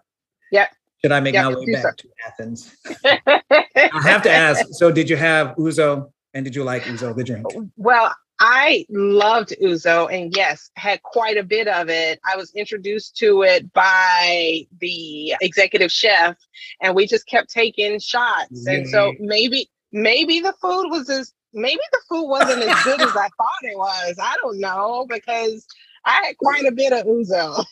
Yep. 0.54 0.70
Should 1.04 1.12
I 1.12 1.20
make 1.20 1.34
yep, 1.34 1.52
my 1.52 1.56
way 1.56 1.66
back 1.74 2.00
so. 2.00 2.08
to 2.08 2.10
Athens? 2.26 2.78
I 3.06 4.02
have 4.04 4.22
to 4.22 4.32
ask. 4.32 4.66
So, 4.72 4.90
did 4.90 5.10
you 5.10 5.18
have 5.18 5.54
ouzo, 5.58 6.10
and 6.34 6.46
did 6.46 6.56
you 6.56 6.64
like 6.64 6.84
ouzo, 6.84 7.14
the 7.14 7.26
drink? 7.26 7.46
Well, 7.76 8.16
I 8.40 8.86
loved 8.90 9.54
ouzo, 9.62 10.14
and 10.14 10.34
yes, 10.36 10.70
had 10.76 11.02
quite 11.04 11.36
a 11.36 11.44
bit 11.44 11.68
of 11.68 11.90
it. 11.90 12.22
I 12.30 12.38
was 12.38 12.54
introduced 12.56 13.18
to 13.18 13.42
it 13.44 13.72
by 13.74 14.66
the 14.80 15.36
executive 15.42 15.92
chef, 15.92 16.38
and 16.82 16.96
we 16.96 17.06
just 17.06 17.28
kept 17.28 17.50
taking 17.50 18.00
shots. 18.00 18.66
And 18.66 18.88
so 18.88 19.14
maybe 19.20 19.70
maybe 19.94 20.42
the 20.42 20.54
food 20.62 20.90
was 20.90 21.10
as 21.10 21.32
maybe 21.54 21.82
the 21.92 22.02
food 22.10 22.28
wasn't 22.28 22.64
as 22.64 22.84
good 22.84 23.00
as 23.00 23.16
I 23.16 23.30
thought 23.38 23.64
it 23.64 23.78
was. 23.78 24.18
I 24.22 24.36
don't 24.42 24.60
know 24.60 25.06
because 25.08 25.66
I 26.06 26.22
had 26.26 26.38
quite 26.38 26.66
a 26.66 26.72
bit 26.72 26.92
of 26.92 27.06
ouzo. 27.06 27.64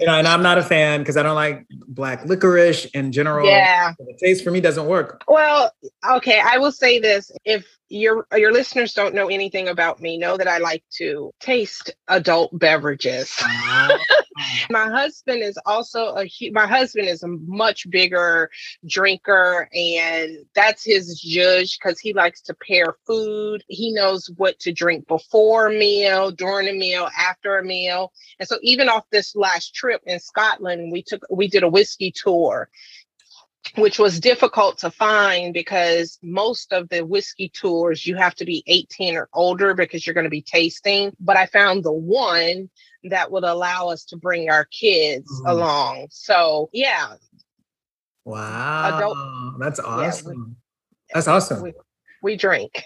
You 0.00 0.06
know, 0.06 0.14
and 0.14 0.26
I'm 0.26 0.42
not 0.42 0.56
a 0.56 0.62
fan 0.62 1.00
because 1.00 1.16
I 1.16 1.22
don't 1.22 1.34
like 1.34 1.66
black 1.88 2.24
licorice 2.24 2.86
in 2.86 3.12
general. 3.12 3.46
Yeah. 3.46 3.92
The 3.98 4.16
taste 4.18 4.42
for 4.42 4.50
me 4.50 4.60
doesn't 4.60 4.86
work. 4.86 5.22
Well, 5.28 5.70
okay, 6.12 6.40
I 6.42 6.56
will 6.58 6.72
say 6.72 6.98
this. 6.98 7.30
If 7.44 7.66
your 7.94 8.26
your 8.36 8.52
listeners 8.52 8.92
don't 8.92 9.14
know 9.14 9.28
anything 9.28 9.68
about 9.68 10.00
me, 10.00 10.18
know 10.18 10.36
that 10.36 10.48
I 10.48 10.58
like 10.58 10.82
to 10.98 11.32
taste 11.40 11.94
adult 12.08 12.56
beverages. 12.58 13.32
Uh, 13.42 13.96
my 14.70 14.90
husband 14.90 15.42
is 15.42 15.58
also 15.64 16.16
a 16.16 16.28
my 16.50 16.66
husband 16.66 17.08
is 17.08 17.22
a 17.22 17.28
much 17.28 17.88
bigger 17.88 18.50
drinker 18.86 19.68
and 19.72 20.38
that's 20.54 20.84
his 20.84 21.20
judge 21.20 21.78
because 21.78 22.00
he 22.00 22.12
likes 22.12 22.42
to 22.42 22.54
pair 22.54 22.96
food. 23.06 23.62
He 23.68 23.92
knows 23.92 24.28
what 24.36 24.58
to 24.60 24.72
drink 24.72 25.06
before 25.06 25.68
a 25.68 25.78
meal, 25.78 26.32
during 26.32 26.68
a 26.68 26.72
meal, 26.72 27.08
after 27.16 27.58
a 27.58 27.64
meal. 27.64 28.12
And 28.40 28.48
so 28.48 28.58
even 28.62 28.88
off 28.88 29.04
this 29.10 29.36
last 29.36 29.74
trip 29.74 30.02
in 30.04 30.18
Scotland, 30.18 30.90
we 30.90 31.02
took 31.02 31.22
we 31.30 31.48
did 31.48 31.62
a 31.62 31.68
whiskey 31.68 32.12
tour 32.14 32.68
which 33.76 33.98
was 33.98 34.20
difficult 34.20 34.78
to 34.78 34.90
find 34.90 35.52
because 35.52 36.18
most 36.22 36.72
of 36.72 36.88
the 36.88 37.04
whiskey 37.04 37.48
tours 37.48 38.06
you 38.06 38.16
have 38.16 38.34
to 38.36 38.44
be 38.44 38.62
18 38.66 39.16
or 39.16 39.28
older 39.32 39.74
because 39.74 40.06
you're 40.06 40.14
going 40.14 40.24
to 40.24 40.30
be 40.30 40.42
tasting. 40.42 41.12
But 41.18 41.36
I 41.36 41.46
found 41.46 41.84
the 41.84 41.92
one 41.92 42.70
that 43.04 43.30
would 43.30 43.44
allow 43.44 43.88
us 43.88 44.04
to 44.06 44.16
bring 44.16 44.48
our 44.50 44.64
kids 44.66 45.30
mm. 45.44 45.50
along. 45.50 46.06
So, 46.10 46.70
yeah. 46.72 47.14
Wow. 48.24 48.96
Adult, 48.96 49.60
That's 49.60 49.80
awesome. 49.80 50.32
Yeah, 50.32 50.38
we, 50.38 50.54
That's 51.12 51.28
awesome. 51.28 51.62
We, 51.62 51.72
we 52.22 52.36
drink. 52.36 52.84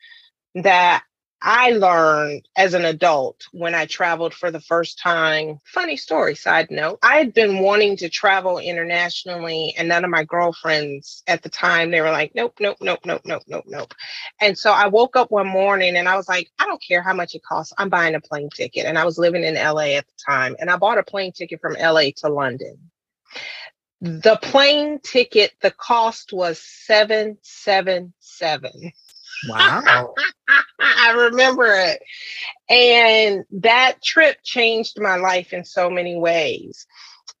that 0.54 1.04
I 1.46 1.72
learned 1.72 2.48
as 2.56 2.72
an 2.72 2.86
adult 2.86 3.42
when 3.52 3.74
I 3.74 3.84
traveled 3.84 4.32
for 4.32 4.50
the 4.50 4.62
first 4.62 4.98
time. 4.98 5.58
Funny 5.66 5.98
story, 5.98 6.34
side 6.34 6.70
note. 6.70 6.98
I 7.02 7.18
had 7.18 7.34
been 7.34 7.58
wanting 7.58 7.98
to 7.98 8.08
travel 8.08 8.58
internationally, 8.58 9.74
and 9.76 9.86
none 9.86 10.04
of 10.04 10.10
my 10.10 10.24
girlfriends 10.24 11.22
at 11.26 11.42
the 11.42 11.50
time, 11.50 11.90
they 11.90 12.00
were 12.00 12.10
like, 12.10 12.34
nope, 12.34 12.54
nope, 12.60 12.78
nope, 12.80 13.00
nope, 13.04 13.20
nope, 13.26 13.42
nope, 13.46 13.64
nope. 13.66 13.92
And 14.40 14.56
so 14.56 14.72
I 14.72 14.86
woke 14.86 15.16
up 15.16 15.30
one 15.30 15.46
morning 15.46 15.96
and 15.96 16.08
I 16.08 16.16
was 16.16 16.30
like, 16.30 16.50
I 16.58 16.64
don't 16.64 16.82
care 16.82 17.02
how 17.02 17.12
much 17.12 17.34
it 17.34 17.42
costs. 17.42 17.74
I'm 17.76 17.90
buying 17.90 18.14
a 18.14 18.22
plane 18.22 18.48
ticket. 18.48 18.86
And 18.86 18.98
I 18.98 19.04
was 19.04 19.18
living 19.18 19.44
in 19.44 19.56
LA 19.56 19.98
at 19.98 20.06
the 20.06 20.14
time, 20.26 20.56
and 20.58 20.70
I 20.70 20.78
bought 20.78 20.96
a 20.96 21.02
plane 21.02 21.32
ticket 21.32 21.60
from 21.60 21.74
LA 21.74 22.04
to 22.18 22.30
London. 22.30 22.90
The 24.00 24.38
plane 24.40 24.98
ticket, 25.00 25.52
the 25.60 25.72
cost 25.72 26.32
was 26.32 26.58
777. 26.58 28.14
Wow. 29.48 30.14
I 30.80 31.12
remember 31.12 31.66
it. 31.66 32.00
And 32.68 33.44
that 33.62 34.02
trip 34.02 34.38
changed 34.42 35.00
my 35.00 35.16
life 35.16 35.52
in 35.52 35.64
so 35.64 35.90
many 35.90 36.16
ways. 36.16 36.86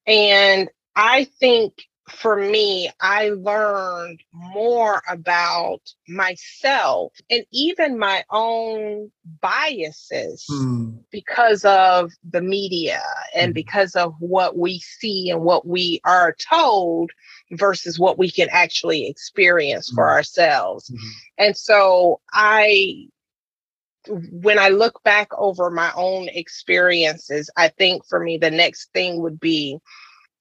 And 0.06 0.68
I 0.96 1.24
think 1.24 1.74
for 2.08 2.36
me, 2.36 2.90
I 3.00 3.30
learned 3.30 4.20
more 4.32 5.02
about 5.08 5.80
myself 6.06 7.12
and 7.30 7.44
even 7.50 7.98
my 7.98 8.24
own 8.30 9.10
biases 9.40 10.44
mm. 10.50 10.98
because 11.10 11.64
of 11.64 12.12
the 12.30 12.42
media 12.42 13.02
and 13.34 13.52
mm. 13.52 13.54
because 13.54 13.96
of 13.96 14.14
what 14.18 14.58
we 14.58 14.80
see 14.80 15.30
and 15.30 15.42
what 15.42 15.66
we 15.66 16.00
are 16.04 16.36
told 16.50 17.10
versus 17.52 17.98
what 17.98 18.18
we 18.18 18.30
can 18.30 18.48
actually 18.50 19.08
experience 19.08 19.90
mm. 19.90 19.94
for 19.94 20.10
ourselves. 20.10 20.90
Mm-hmm. 20.90 21.08
And 21.38 21.56
so 21.56 22.20
I 22.32 23.08
when 24.06 24.58
I 24.58 24.68
look 24.68 25.02
back 25.02 25.28
over 25.38 25.70
my 25.70 25.90
own 25.96 26.28
experiences, 26.28 27.48
I 27.56 27.68
think 27.68 28.04
for 28.06 28.20
me, 28.20 28.36
the 28.36 28.50
next 28.50 28.92
thing 28.92 29.22
would 29.22 29.40
be 29.40 29.78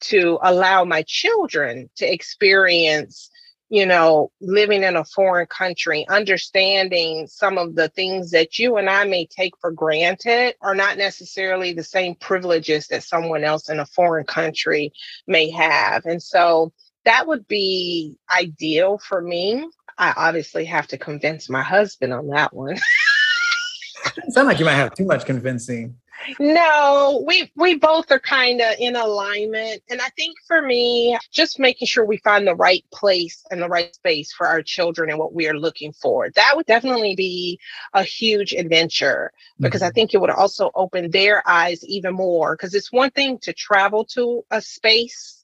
to 0.04 0.40
allow 0.42 0.84
my 0.84 1.04
children 1.08 1.90
to 1.98 2.12
experience 2.12 3.30
you 3.74 3.88
know, 3.88 4.32
living 4.40 4.84
in 4.84 4.96
a 4.96 5.04
foreign 5.04 5.48
country, 5.48 6.06
understanding 6.08 7.26
some 7.26 7.58
of 7.58 7.74
the 7.74 7.90
things 7.90 8.30
that 8.30 8.60
you 8.60 8.78
and 8.78 8.88
I 8.88 9.04
may 9.06 9.26
take 9.26 9.54
for 9.60 9.72
granted 9.72 10.54
are 10.62 10.76
not 10.76 11.00
necessarily 11.00 11.74
the 11.74 11.84
same 11.84 12.14
privileges 12.14 12.86
that 12.90 13.02
someone 13.02 13.44
else 13.44 13.70
in 13.70 13.80
a 13.80 13.88
foreign 13.88 14.28
country 14.28 14.94
may 15.26 15.50
have. 15.50 16.06
And 16.06 16.22
so 16.22 16.72
that 17.06 17.26
would 17.26 17.48
be 17.48 18.16
ideal 18.32 19.00
for 19.00 19.20
me. 19.20 19.68
I 19.98 20.14
obviously 20.18 20.66
have 20.66 20.86
to 20.90 21.00
convince 21.00 21.50
my 21.50 21.64
husband 21.64 22.14
on 22.14 22.28
that 22.28 22.54
one. 22.54 22.78
Sound 24.30 24.50
like 24.50 24.60
you 24.60 24.66
might 24.66 24.76
have 24.76 24.94
too 24.94 25.06
much 25.06 25.26
convincing. 25.26 25.96
No, 26.40 27.24
we 27.28 27.52
we 27.56 27.76
both 27.76 28.12
are 28.12 28.20
kind 28.20 28.62
of 28.62 28.76
in 28.80 28.96
alignment, 28.96 29.82
and 29.90 30.02
I 30.02 30.10
think 30.10 30.36
for 30.48 30.62
me, 30.62 31.18
just 31.32 31.60
making 31.60 31.88
sure 31.88 32.06
we 32.06 32.18
find 32.18 32.48
the 32.48 32.56
right 32.56 32.84
place 32.92 33.44
and 33.52 33.62
the 33.62 33.70
right 33.70 33.94
space 33.94 34.34
for 34.34 34.48
our 34.48 34.62
children 34.62 35.10
and 35.10 35.20
what 35.20 35.34
we 35.34 35.48
are 35.48 35.58
looking 35.58 35.94
for. 35.94 36.30
That 36.32 36.54
would 36.56 36.66
definitely 36.66 37.16
be 37.16 37.60
a 37.94 38.04
huge 38.04 38.54
adventure 38.54 39.32
because 39.60 39.82
mm-hmm. 39.82 39.90
I 39.90 39.92
think 39.92 40.14
it 40.14 40.22
would 40.22 40.30
also 40.30 40.72
open 40.76 41.12
their 41.12 41.48
eyes 41.48 41.84
even 41.86 42.14
more. 42.14 42.56
Because 42.56 42.74
it's 42.74 42.92
one 42.92 43.12
thing 43.12 43.40
to 43.40 43.54
travel 43.54 44.06
to 44.14 44.44
a 44.52 44.62
space, 44.62 45.44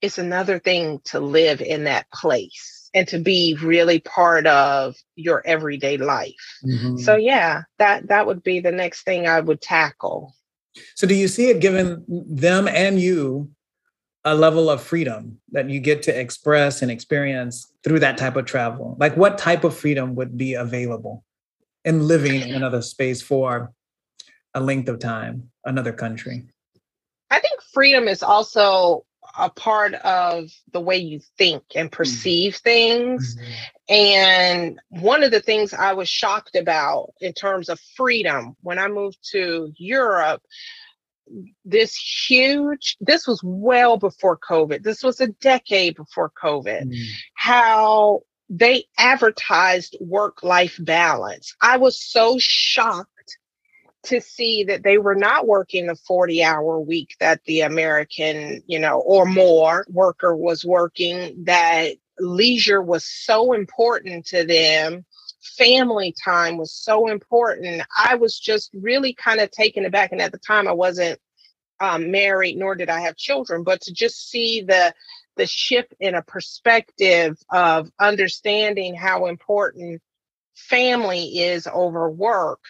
it's 0.00 0.18
another 0.18 0.58
thing 0.58 1.00
to 1.04 1.20
live 1.20 1.60
in 1.60 1.84
that 1.84 2.10
place 2.10 2.81
and 2.94 3.08
to 3.08 3.18
be 3.18 3.56
really 3.62 4.00
part 4.00 4.46
of 4.46 4.96
your 5.16 5.42
everyday 5.46 5.96
life. 5.96 6.58
Mm-hmm. 6.64 6.98
So 6.98 7.16
yeah, 7.16 7.62
that 7.78 8.08
that 8.08 8.26
would 8.26 8.42
be 8.42 8.60
the 8.60 8.72
next 8.72 9.02
thing 9.02 9.26
I 9.26 9.40
would 9.40 9.60
tackle. 9.60 10.34
So 10.94 11.06
do 11.06 11.14
you 11.14 11.28
see 11.28 11.50
it 11.50 11.60
giving 11.60 12.04
them 12.08 12.68
and 12.68 13.00
you 13.00 13.50
a 14.24 14.34
level 14.34 14.70
of 14.70 14.82
freedom 14.82 15.38
that 15.50 15.68
you 15.68 15.80
get 15.80 16.02
to 16.04 16.18
express 16.18 16.80
and 16.80 16.90
experience 16.90 17.72
through 17.82 18.00
that 18.00 18.16
type 18.16 18.36
of 18.36 18.44
travel? 18.44 18.96
Like 18.98 19.16
what 19.16 19.38
type 19.38 19.64
of 19.64 19.76
freedom 19.76 20.14
would 20.14 20.36
be 20.36 20.54
available 20.54 21.24
in 21.84 22.06
living 22.06 22.40
in 22.40 22.54
another 22.54 22.82
space 22.82 23.20
for 23.20 23.72
a 24.54 24.60
length 24.60 24.88
of 24.88 24.98
time, 24.98 25.50
another 25.64 25.92
country? 25.92 26.44
I 27.30 27.40
think 27.40 27.60
freedom 27.72 28.08
is 28.08 28.22
also 28.22 29.04
a 29.38 29.50
part 29.50 29.94
of 29.94 30.50
the 30.72 30.80
way 30.80 30.96
you 30.96 31.20
think 31.38 31.62
and 31.74 31.90
mm-hmm. 31.90 31.96
perceive 31.96 32.54
mm-hmm. 32.54 32.62
things. 32.62 33.36
Mm-hmm. 33.36 33.94
And 33.94 34.80
one 34.88 35.22
of 35.22 35.30
the 35.30 35.40
things 35.40 35.74
I 35.74 35.92
was 35.92 36.08
shocked 36.08 36.56
about 36.56 37.12
in 37.20 37.32
terms 37.32 37.68
of 37.68 37.80
freedom 37.96 38.56
when 38.62 38.78
I 38.78 38.88
moved 38.88 39.18
to 39.32 39.72
Europe, 39.76 40.42
this 41.64 41.94
huge, 41.96 42.96
this 43.00 43.26
was 43.26 43.40
well 43.42 43.96
before 43.96 44.38
COVID, 44.38 44.82
this 44.82 45.02
was 45.02 45.20
a 45.20 45.28
decade 45.28 45.96
before 45.96 46.32
COVID, 46.42 46.84
mm-hmm. 46.84 47.02
how 47.34 48.20
they 48.50 48.84
advertised 48.98 49.96
work 50.00 50.42
life 50.42 50.76
balance. 50.80 51.54
I 51.62 51.78
was 51.78 51.98
so 51.98 52.36
shocked 52.38 53.11
to 54.04 54.20
see 54.20 54.64
that 54.64 54.82
they 54.82 54.98
were 54.98 55.14
not 55.14 55.46
working 55.46 55.86
the 55.86 55.94
40 55.94 56.42
hour 56.42 56.80
week 56.80 57.16
that 57.20 57.44
the 57.44 57.60
American, 57.60 58.62
you 58.66 58.78
know, 58.78 59.00
or 59.00 59.24
more 59.24 59.86
worker 59.88 60.34
was 60.36 60.64
working, 60.64 61.44
that 61.44 61.94
leisure 62.18 62.82
was 62.82 63.04
so 63.04 63.52
important 63.52 64.26
to 64.26 64.44
them. 64.44 65.04
Family 65.56 66.14
time 66.24 66.56
was 66.56 66.72
so 66.72 67.08
important. 67.08 67.82
I 67.96 68.16
was 68.16 68.38
just 68.38 68.70
really 68.74 69.14
kind 69.14 69.40
of 69.40 69.50
taken 69.50 69.84
aback. 69.84 70.12
And 70.12 70.20
at 70.20 70.32
the 70.32 70.38
time, 70.38 70.66
I 70.66 70.72
wasn't 70.72 71.20
um, 71.80 72.10
married, 72.10 72.56
nor 72.56 72.74
did 72.74 72.88
I 72.88 73.00
have 73.00 73.16
children, 73.16 73.64
but 73.64 73.80
to 73.82 73.92
just 73.92 74.30
see 74.30 74.62
the 74.62 74.94
the 75.36 75.46
shift 75.46 75.94
in 75.98 76.14
a 76.14 76.22
perspective 76.22 77.38
of 77.50 77.90
understanding 77.98 78.94
how 78.94 79.26
important 79.26 80.02
family 80.54 81.38
is 81.38 81.66
over 81.72 82.10
work 82.10 82.60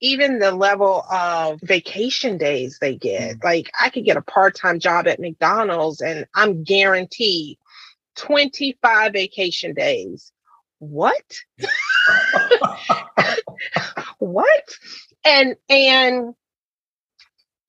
even 0.00 0.38
the 0.38 0.52
level 0.52 1.04
of 1.10 1.60
vacation 1.62 2.38
days 2.38 2.78
they 2.80 2.96
get. 2.96 3.36
Mm. 3.36 3.44
Like 3.44 3.70
I 3.78 3.90
could 3.90 4.04
get 4.04 4.16
a 4.16 4.22
part-time 4.22 4.78
job 4.78 5.06
at 5.06 5.20
McDonald's 5.20 6.00
and 6.00 6.26
I'm 6.34 6.62
guaranteed 6.62 7.58
25 8.16 9.12
vacation 9.12 9.74
days. 9.74 10.32
What? 10.78 11.38
what? 14.18 14.64
And 15.24 15.56
and 15.68 16.34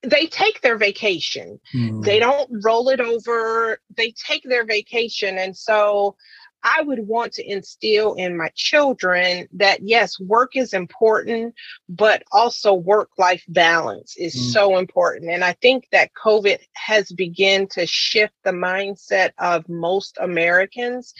they 0.03 0.27
take 0.27 0.61
their 0.61 0.77
vacation. 0.77 1.59
Mm. 1.75 2.05
They 2.05 2.19
don't 2.19 2.49
roll 2.63 2.89
it 2.89 3.01
over. 3.01 3.81
They 3.97 4.11
take 4.11 4.43
their 4.43 4.65
vacation 4.65 5.37
and 5.37 5.57
so 5.57 6.15
I 6.63 6.81
would 6.81 7.07
want 7.07 7.33
to 7.33 7.49
instill 7.49 8.15
in 8.15 8.37
my 8.37 8.51
children 8.55 9.47
that 9.53 9.81
yes, 9.81 10.19
work 10.19 10.55
is 10.55 10.73
important, 10.73 11.55
but 11.87 12.23
also 12.31 12.73
work 12.73 13.09
life 13.17 13.43
balance 13.47 14.15
is 14.17 14.35
mm. 14.35 14.51
so 14.51 14.77
important. 14.77 15.31
And 15.31 15.43
I 15.43 15.53
think 15.53 15.87
that 15.91 16.11
COVID 16.13 16.59
has 16.73 17.11
begun 17.11 17.67
to 17.71 17.85
shift 17.85 18.33
the 18.43 18.51
mindset 18.51 19.31
of 19.37 19.67
most 19.69 20.17
Americans. 20.19 21.13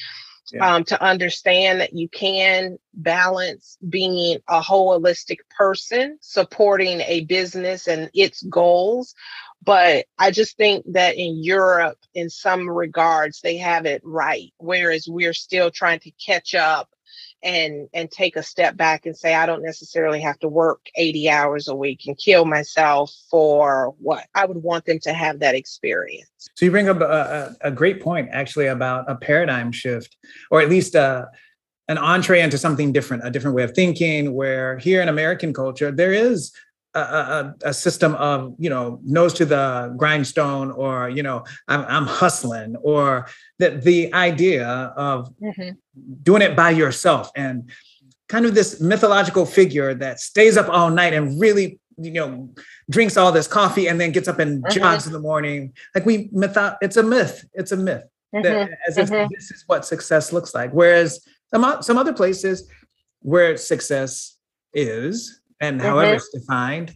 Yeah. 0.51 0.77
Um, 0.77 0.83
to 0.85 0.99
understand 0.99 1.79
that 1.79 1.93
you 1.93 2.09
can 2.09 2.79
balance 2.95 3.77
being 3.87 4.39
a 4.47 4.61
holistic 4.61 5.37
person, 5.55 6.17
supporting 6.21 7.01
a 7.01 7.25
business 7.25 7.87
and 7.87 8.09
its 8.15 8.41
goals, 8.41 9.13
but 9.63 10.05
I 10.17 10.31
just 10.31 10.57
think 10.57 10.85
that 10.93 11.17
in 11.17 11.43
Europe, 11.43 11.99
in 12.13 12.29
some 12.29 12.69
regards, 12.69 13.41
they 13.41 13.57
have 13.57 13.85
it 13.85 14.01
right, 14.03 14.53
whereas 14.57 15.07
we're 15.07 15.33
still 15.33 15.69
trying 15.69 15.99
to 15.99 16.11
catch 16.11 16.55
up 16.55 16.89
and 17.41 17.87
and 17.93 18.11
take 18.11 18.35
a 18.35 18.43
step 18.43 18.75
back 18.75 19.05
and 19.05 19.15
say 19.15 19.33
I 19.33 19.45
don't 19.45 19.63
necessarily 19.63 20.19
have 20.21 20.39
to 20.39 20.49
work 20.49 20.87
80 20.95 21.29
hours 21.29 21.67
a 21.67 21.75
week 21.75 22.01
and 22.05 22.17
kill 22.17 22.45
myself 22.45 23.13
for 23.29 23.95
what 23.99 24.25
I 24.35 24.45
would 24.45 24.61
want 24.61 24.85
them 24.85 24.99
to 25.03 25.13
have 25.13 25.39
that 25.39 25.55
experience. 25.55 26.29
So 26.55 26.65
you 26.65 26.71
bring 26.71 26.89
up 26.89 27.01
a, 27.01 27.55
a 27.61 27.71
great 27.71 28.01
point 28.01 28.29
actually 28.31 28.67
about 28.67 29.09
a 29.09 29.15
paradigm 29.15 29.71
shift, 29.71 30.17
or 30.51 30.61
at 30.61 30.69
least 30.69 30.95
a 30.95 31.01
uh, 31.01 31.25
an 31.87 31.97
entree 31.97 32.39
into 32.39 32.57
something 32.57 32.93
different, 32.93 33.25
a 33.25 33.31
different 33.31 33.55
way 33.55 33.63
of 33.63 33.71
thinking. 33.71 34.33
Where 34.33 34.77
here 34.77 35.01
in 35.01 35.09
American 35.09 35.53
culture, 35.53 35.91
there 35.91 36.13
is 36.13 36.51
a, 36.95 36.99
a, 36.99 37.55
a, 37.65 37.73
system 37.73 38.15
of 38.15 38.55
you 38.57 38.69
know 38.69 38.99
nose 39.03 39.33
to 39.33 39.45
the 39.45 39.93
grindstone 39.95 40.71
or 40.71 41.09
you 41.09 41.21
know 41.21 41.43
i'm, 41.67 41.85
I'm 41.87 42.05
hustling 42.07 42.75
or 42.77 43.27
that 43.59 43.83
the 43.83 44.11
idea 44.13 44.67
of 44.67 45.31
mm-hmm. 45.37 45.71
doing 46.23 46.41
it 46.41 46.55
by 46.55 46.71
yourself 46.71 47.29
and 47.35 47.69
kind 48.27 48.45
of 48.45 48.55
this 48.55 48.81
mythological 48.81 49.45
figure 49.45 49.93
that 49.95 50.19
stays 50.19 50.57
up 50.57 50.67
all 50.69 50.89
night 50.89 51.13
and 51.13 51.39
really 51.39 51.79
you 51.97 52.11
know 52.11 52.49
drinks 52.89 53.17
all 53.17 53.31
this 53.31 53.47
coffee 53.47 53.87
and 53.87 54.01
then 54.01 54.11
gets 54.11 54.27
up 54.27 54.39
and 54.39 54.63
mm-hmm. 54.63 54.79
jogs 54.79 55.05
in 55.05 55.13
the 55.13 55.19
morning 55.19 55.73
like 55.93 56.05
we 56.05 56.29
myth 56.31 56.57
it's 56.81 56.97
a 56.97 57.03
myth 57.03 57.45
it's 57.53 57.71
a 57.71 57.77
myth 57.77 58.03
mm-hmm. 58.33 58.41
that, 58.41 58.71
as 58.87 58.97
if 58.97 59.09
mm-hmm. 59.09 59.27
this 59.33 59.51
is 59.51 59.63
what 59.67 59.85
success 59.85 60.33
looks 60.33 60.55
like 60.55 60.71
whereas 60.71 61.23
some, 61.53 61.81
some 61.81 61.97
other 61.97 62.13
places 62.13 62.69
where 63.21 63.57
success 63.57 64.37
is 64.73 65.38
and 65.59 65.79
mm-hmm. 65.79 65.87
however 65.87 66.15
it's 66.15 66.29
defined 66.29 66.95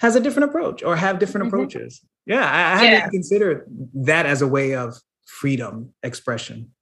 has 0.00 0.16
a 0.16 0.20
different 0.20 0.48
approach 0.48 0.82
or 0.82 0.96
have 0.96 1.18
different 1.18 1.46
mm-hmm. 1.46 1.54
approaches. 1.54 2.02
Yeah, 2.26 2.44
I, 2.44 2.74
I 2.74 2.84
hadn't 2.84 3.10
considered 3.10 3.66
that 3.94 4.26
as 4.26 4.42
a 4.42 4.46
way 4.46 4.74
of 4.74 4.96
freedom 5.26 5.92
expression. 6.02 6.72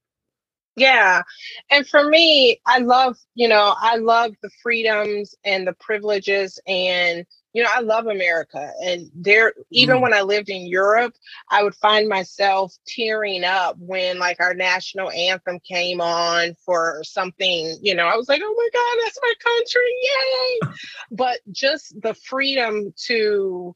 Yeah. 0.76 1.22
And 1.70 1.86
for 1.88 2.08
me, 2.08 2.60
I 2.66 2.78
love, 2.78 3.16
you 3.34 3.48
know, 3.48 3.74
I 3.78 3.96
love 3.96 4.32
the 4.42 4.50
freedoms 4.62 5.34
and 5.44 5.66
the 5.66 5.72
privileges 5.72 6.58
and 6.66 7.26
you 7.58 7.64
know, 7.64 7.70
I 7.74 7.80
love 7.80 8.06
America. 8.06 8.70
And 8.84 9.10
there, 9.12 9.52
even 9.72 9.96
mm. 9.96 10.02
when 10.02 10.14
I 10.14 10.20
lived 10.20 10.48
in 10.48 10.68
Europe, 10.68 11.12
I 11.50 11.64
would 11.64 11.74
find 11.74 12.08
myself 12.08 12.72
tearing 12.86 13.42
up 13.42 13.74
when 13.80 14.20
like 14.20 14.36
our 14.38 14.54
national 14.54 15.10
anthem 15.10 15.58
came 15.68 16.00
on 16.00 16.54
for 16.64 17.02
something, 17.02 17.76
you 17.82 17.96
know, 17.96 18.06
I 18.06 18.14
was 18.14 18.28
like, 18.28 18.40
oh 18.44 18.54
my 18.56 18.68
God, 18.72 19.02
that's 19.02 19.18
my 19.20 19.34
country. 19.42 20.70
Yay. 20.70 20.74
but 21.10 21.40
just 21.50 22.00
the 22.00 22.14
freedom 22.14 22.94
to, 23.06 23.74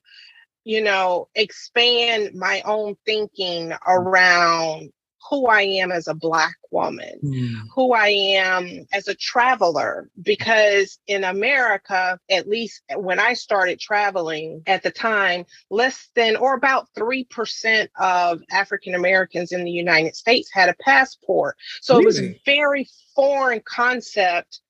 you 0.63 0.81
know, 0.81 1.27
expand 1.35 2.37
my 2.37 2.63
own 2.65 2.95
thinking 3.05 3.73
around 3.85 4.93
who 5.29 5.47
I 5.47 5.63
am 5.63 5.93
as 5.93 6.09
a 6.09 6.15
Black 6.15 6.57
woman, 6.71 7.19
mm. 7.23 7.55
who 7.75 7.93
I 7.93 8.09
am 8.09 8.87
as 8.93 9.09
a 9.09 9.15
traveler. 9.15 10.09
Because 10.21 10.99
in 11.07 11.25
America, 11.25 12.19
at 12.31 12.49
least 12.49 12.83
when 12.95 13.21
I 13.21 13.35
started 13.35 13.81
traveling 13.81 14.63
at 14.67 14.83
the 14.83 14.91
time, 14.91 15.45
less 15.71 16.09
than 16.15 16.37
or 16.37 16.55
about 16.55 16.89
3% 16.97 17.89
of 17.99 18.41
African 18.51 18.95
Americans 18.95 19.53
in 19.53 19.65
the 19.65 19.71
United 19.71 20.17
States 20.17 20.51
had 20.53 20.69
a 20.69 20.77
passport. 20.81 21.57
So 21.81 21.95
really? 21.95 22.03
it 22.03 22.07
was 22.07 22.21
a 22.21 22.41
very 22.45 22.89
foreign 23.15 23.63
concept 23.65 24.61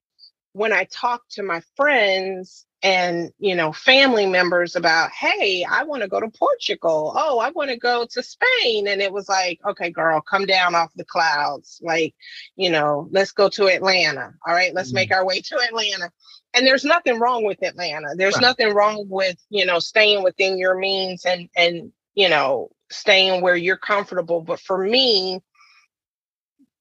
when 0.53 0.73
I 0.73 0.85
talked 0.85 1.33
to 1.33 1.43
my 1.43 1.63
friends 1.77 2.67
and 2.83 3.31
you 3.39 3.55
know 3.55 3.73
family 3.73 4.27
members 4.27 4.75
about 4.75 5.11
hey 5.13 5.65
i 5.71 5.85
want 5.85 6.03
to 6.03 6.09
go 6.09 6.21
to 6.21 6.29
portugal. 6.29 7.13
Oh 7.17 7.39
i 7.39 7.51
want 7.51 7.71
to 7.71 7.77
go 7.77 8.07
to 8.11 8.23
spain. 8.23 8.89
And 8.89 9.01
it 9.01 9.13
was 9.13 9.29
like 9.29 9.61
okay 9.67 9.91
girl 9.91 10.21
come 10.21 10.47
down 10.47 10.75
off 10.75 10.93
the 10.97 11.05
clouds. 11.05 11.81
Like 11.83 12.15
you 12.57 12.71
know 12.71 13.09
let's 13.11 13.33
go 13.33 13.49
to 13.51 13.67
atlanta. 13.67 14.35
All 14.47 14.55
right 14.55 14.75
let's 14.75 14.89
mm-hmm. 14.89 14.97
make 14.97 15.13
our 15.13 15.25
way 15.25 15.41
to 15.41 15.59
atlanta. 15.59 16.11
And 16.55 16.67
there's 16.67 16.85
nothing 16.85 17.19
wrong 17.19 17.45
with 17.45 17.63
atlanta. 17.63 18.09
There's 18.17 18.35
right. 18.35 18.43
nothing 18.43 18.75
wrong 18.75 19.07
with 19.09 19.37
you 19.49 19.65
know 19.65 19.79
staying 19.79 20.23
within 20.23 20.59
your 20.59 20.77
means 20.77 21.25
and 21.25 21.49
and 21.57 21.93
you 22.15 22.29
know 22.29 22.71
staying 22.91 23.43
where 23.43 23.57
you're 23.57 23.77
comfortable. 23.77 24.41
But 24.41 24.61
for 24.61 24.79
me 24.79 25.41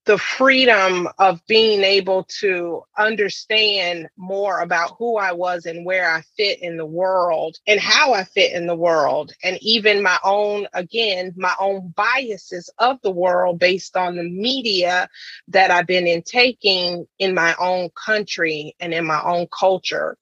the 0.06 0.18
freedom 0.18 1.08
of 1.20 1.46
being 1.46 1.84
able 1.84 2.24
to 2.40 2.82
understand 2.98 4.10
more 4.18 4.62
about 4.62 4.96
who 4.98 5.18
I 5.18 5.32
was 5.32 5.68
and 5.68 5.86
where 5.86 6.10
I 6.10 6.24
fit 6.36 6.62
in 6.62 6.78
the 6.78 6.86
world 6.86 7.58
and 7.68 7.80
how 7.80 8.14
I 8.14 8.24
fit 8.24 8.54
in 8.54 8.66
the 8.66 8.76
world, 8.76 9.32
and 9.44 9.60
even 9.62 10.02
my 10.02 10.18
own, 10.24 10.68
again, 10.74 11.34
my 11.38 11.54
own 11.60 11.94
biases 11.96 12.70
of 12.80 13.00
the 13.04 13.12
world 13.12 13.60
based 13.60 13.96
on 13.96 14.16
the 14.16 14.24
media 14.24 15.08
that 15.50 15.70
I've 15.70 15.88
been 15.88 16.08
intaking 16.08 17.06
in 17.20 17.36
my 17.36 17.56
own 17.60 17.90
country 17.92 18.76
and 18.80 18.94
in 18.94 19.06
my 19.06 19.22
own 19.24 19.48
culture. 19.58 20.18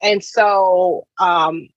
And 0.00 0.24
so 0.24 1.06
um, 1.18 1.68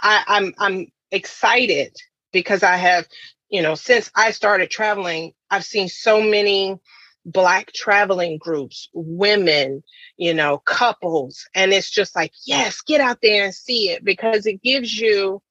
I, 0.00 0.22
I'm 0.28 0.54
I'm 0.58 0.92
excited 1.10 1.96
because 2.32 2.62
I 2.62 2.76
have, 2.76 3.08
you 3.48 3.62
know, 3.62 3.74
since 3.74 4.12
I 4.14 4.30
started 4.30 4.70
traveling, 4.70 5.32
I've 5.50 5.64
seen 5.64 5.88
so 5.88 6.22
many 6.22 6.78
black 7.24 7.72
traveling 7.72 8.38
groups, 8.38 8.88
women, 8.92 9.82
you 10.16 10.34
know, 10.34 10.58
couples. 10.58 11.46
And 11.54 11.72
it's 11.72 11.90
just 11.90 12.16
like, 12.16 12.32
yes, 12.46 12.80
get 12.80 13.00
out 13.00 13.18
there 13.22 13.44
and 13.44 13.54
see 13.54 13.90
it 13.90 14.04
because 14.04 14.46
it 14.46 14.62
gives 14.62 14.98
you 14.98 15.42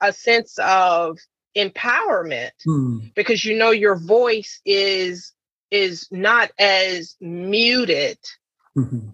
a 0.00 0.12
sense 0.12 0.58
of 0.58 1.18
empowerment 1.56 2.50
hmm. 2.64 2.98
because 3.14 3.44
you 3.44 3.58
know 3.58 3.70
your 3.70 3.96
voice 3.96 4.60
is 4.64 5.32
is 5.70 6.08
not 6.10 6.50
as 6.58 7.16
muted 7.20 8.18
mm-hmm. 8.76 9.08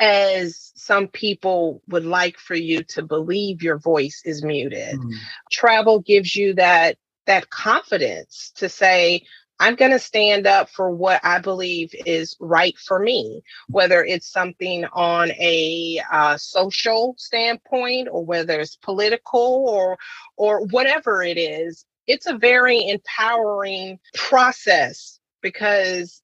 as 0.00 0.72
some 0.74 1.08
people 1.08 1.82
would 1.88 2.04
like 2.04 2.38
for 2.38 2.54
you 2.54 2.82
to 2.84 3.02
believe 3.02 3.62
your 3.62 3.78
voice 3.78 4.20
is 4.24 4.44
muted. 4.44 4.98
Mm. 4.98 5.12
Travel 5.50 6.00
gives 6.00 6.36
you 6.36 6.54
that 6.54 6.98
that 7.26 7.48
confidence 7.48 8.52
to 8.56 8.68
say 8.68 9.24
I'm 9.60 9.76
going 9.76 9.92
to 9.92 9.98
stand 9.98 10.46
up 10.46 10.68
for 10.68 10.90
what 10.90 11.20
I 11.24 11.38
believe 11.38 11.94
is 12.06 12.36
right 12.40 12.76
for 12.76 12.98
me, 12.98 13.42
whether 13.68 14.04
it's 14.04 14.30
something 14.30 14.84
on 14.92 15.30
a 15.32 16.00
uh, 16.10 16.36
social 16.36 17.14
standpoint 17.18 18.08
or 18.10 18.24
whether 18.24 18.58
it's 18.60 18.76
political 18.76 19.66
or 19.68 19.96
or 20.36 20.66
whatever 20.66 21.22
it 21.22 21.38
is. 21.38 21.84
It's 22.06 22.26
a 22.26 22.36
very 22.36 22.88
empowering 22.88 23.98
process 24.14 25.20
because 25.40 26.20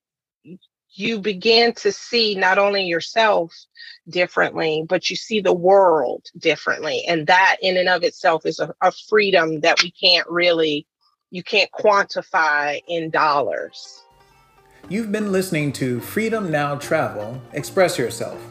you 0.93 1.21
begin 1.21 1.73
to 1.73 1.93
see 1.93 2.35
not 2.35 2.59
only 2.59 2.85
yourself 2.85 3.55
differently, 4.09 4.85
but 4.89 5.09
you 5.09 5.17
see 5.17 5.41
the 5.41 5.53
world 5.53 6.27
differently. 6.37 7.05
And 7.07 7.27
that 7.29 7.57
in 7.63 7.77
and 7.77 7.89
of 7.89 8.03
itself 8.03 8.45
is 8.45 8.59
a, 8.59 8.75
a 8.83 8.93
freedom 9.09 9.61
that 9.61 9.83
we 9.83 9.93
can't 9.93 10.29
really 10.29 10.87
you 11.31 11.45
can't 11.45 11.71
quantify 11.71 12.83
in 12.89 13.09
dollars. 13.11 14.03
You've 14.89 15.13
been 15.13 15.31
listening 15.31 15.73
to 15.75 16.01
Freedom 16.01 16.51
Now 16.51 16.75
Travel 16.75 17.41
Express 17.53 17.97
Yourself. 17.97 18.43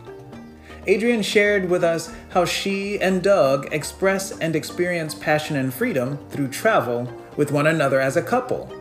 Adrienne 0.87 1.21
shared 1.21 1.69
with 1.69 1.83
us 1.83 2.13
how 2.29 2.45
she 2.45 2.99
and 3.01 3.21
Doug 3.21 3.73
express 3.73 4.37
and 4.39 4.55
experience 4.55 5.13
passion 5.13 5.57
and 5.57 5.73
freedom 5.73 6.17
through 6.29 6.47
travel 6.47 7.11
with 7.35 7.51
one 7.51 7.67
another 7.67 7.99
as 7.99 8.15
a 8.15 8.21
couple, 8.21 8.71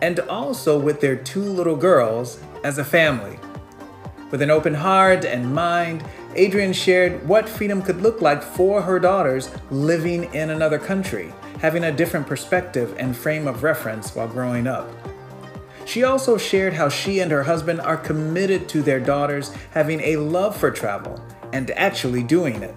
and 0.00 0.20
also 0.20 0.78
with 0.78 1.02
their 1.02 1.16
two 1.16 1.42
little 1.42 1.76
girls 1.76 2.40
as 2.64 2.78
a 2.78 2.84
family. 2.84 3.38
With 4.30 4.40
an 4.40 4.50
open 4.50 4.72
heart 4.72 5.26
and 5.26 5.54
mind, 5.54 6.02
Adrienne 6.34 6.72
shared 6.72 7.28
what 7.28 7.46
freedom 7.46 7.82
could 7.82 8.00
look 8.00 8.22
like 8.22 8.42
for 8.42 8.80
her 8.80 8.98
daughters 8.98 9.50
living 9.70 10.32
in 10.32 10.48
another 10.48 10.78
country 10.78 11.34
having 11.62 11.84
a 11.84 11.92
different 11.92 12.26
perspective 12.26 12.92
and 12.98 13.16
frame 13.16 13.46
of 13.46 13.62
reference 13.62 14.16
while 14.16 14.26
growing 14.26 14.66
up. 14.66 14.90
She 15.84 16.02
also 16.02 16.36
shared 16.36 16.74
how 16.74 16.88
she 16.88 17.20
and 17.20 17.30
her 17.30 17.44
husband 17.44 17.80
are 17.80 17.96
committed 17.96 18.68
to 18.70 18.82
their 18.82 18.98
daughters 18.98 19.54
having 19.70 20.00
a 20.00 20.16
love 20.16 20.56
for 20.56 20.72
travel 20.72 21.24
and 21.52 21.70
actually 21.72 22.24
doing 22.24 22.64
it. 22.64 22.74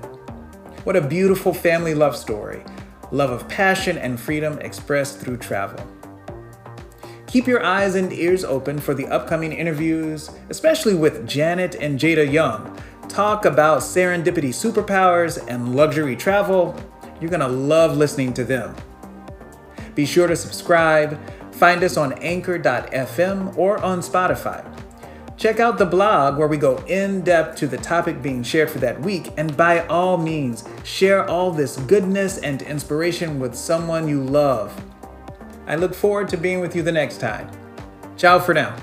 What 0.84 0.96
a 0.96 1.02
beautiful 1.02 1.54
family 1.54 1.96
love 1.96 2.16
story 2.16 2.64
love 3.12 3.30
of 3.30 3.48
passion 3.48 3.98
and 3.98 4.20
freedom 4.20 4.60
expressed 4.60 5.20
through 5.20 5.38
travel. 5.38 5.80
Keep 7.28 7.48
your 7.48 7.64
eyes 7.64 7.96
and 7.96 8.12
ears 8.12 8.44
open 8.44 8.80
for 8.80 8.94
the 8.94 9.08
upcoming 9.08 9.52
interviews, 9.52 10.30
especially 10.50 10.96
with 10.96 11.28
Janet 11.28 11.76
and 11.76 12.00
Jada 12.00 12.30
Young. 12.30 12.80
Talk 13.08 13.46
about 13.46 13.80
serendipity 13.80 14.50
superpowers 14.50 15.44
and 15.48 15.76
luxury 15.76 16.16
travel 16.16 16.76
you're 17.20 17.30
going 17.30 17.40
to 17.40 17.48
love 17.48 17.98
listening 17.98 18.34
to 18.34 18.44
them. 18.44 18.76
Be 19.96 20.06
sure 20.06 20.28
to 20.28 20.36
subscribe. 20.36 21.20
Find 21.54 21.84
us 21.84 21.96
on 21.98 22.14
anchor.fm 22.14 23.58
or 23.58 23.78
on 23.80 24.00
Spotify. 24.00 24.66
Check 25.38 25.60
out 25.60 25.78
the 25.78 25.86
blog 25.86 26.38
where 26.38 26.48
we 26.48 26.58
go 26.58 26.78
in 26.88 27.22
depth 27.22 27.58
to 27.58 27.68
the 27.68 27.78
topic 27.78 28.22
being 28.22 28.42
shared 28.42 28.70
for 28.70 28.80
that 28.80 29.02
week, 29.02 29.32
and 29.38 29.56
by 29.58 29.86
all 29.88 30.18
means, 30.18 30.64
share 30.84 31.30
all 31.30 31.52
this 31.52 31.78
goodness 31.78 32.38
and 32.38 32.62
inspiration 32.62 33.40
with 33.40 33.54
someone 33.54 34.08
you 34.08 34.24
love. 34.24 34.82
I 35.68 35.76
look 35.76 35.94
forward 35.94 36.30
to 36.30 36.38
being 36.38 36.62
with 36.62 36.76
you 36.76 36.84
the 36.84 36.92
next 36.92 37.20
time. 37.20 37.50
Ciao 38.18 38.40
for 38.40 38.54
now. 38.54 38.76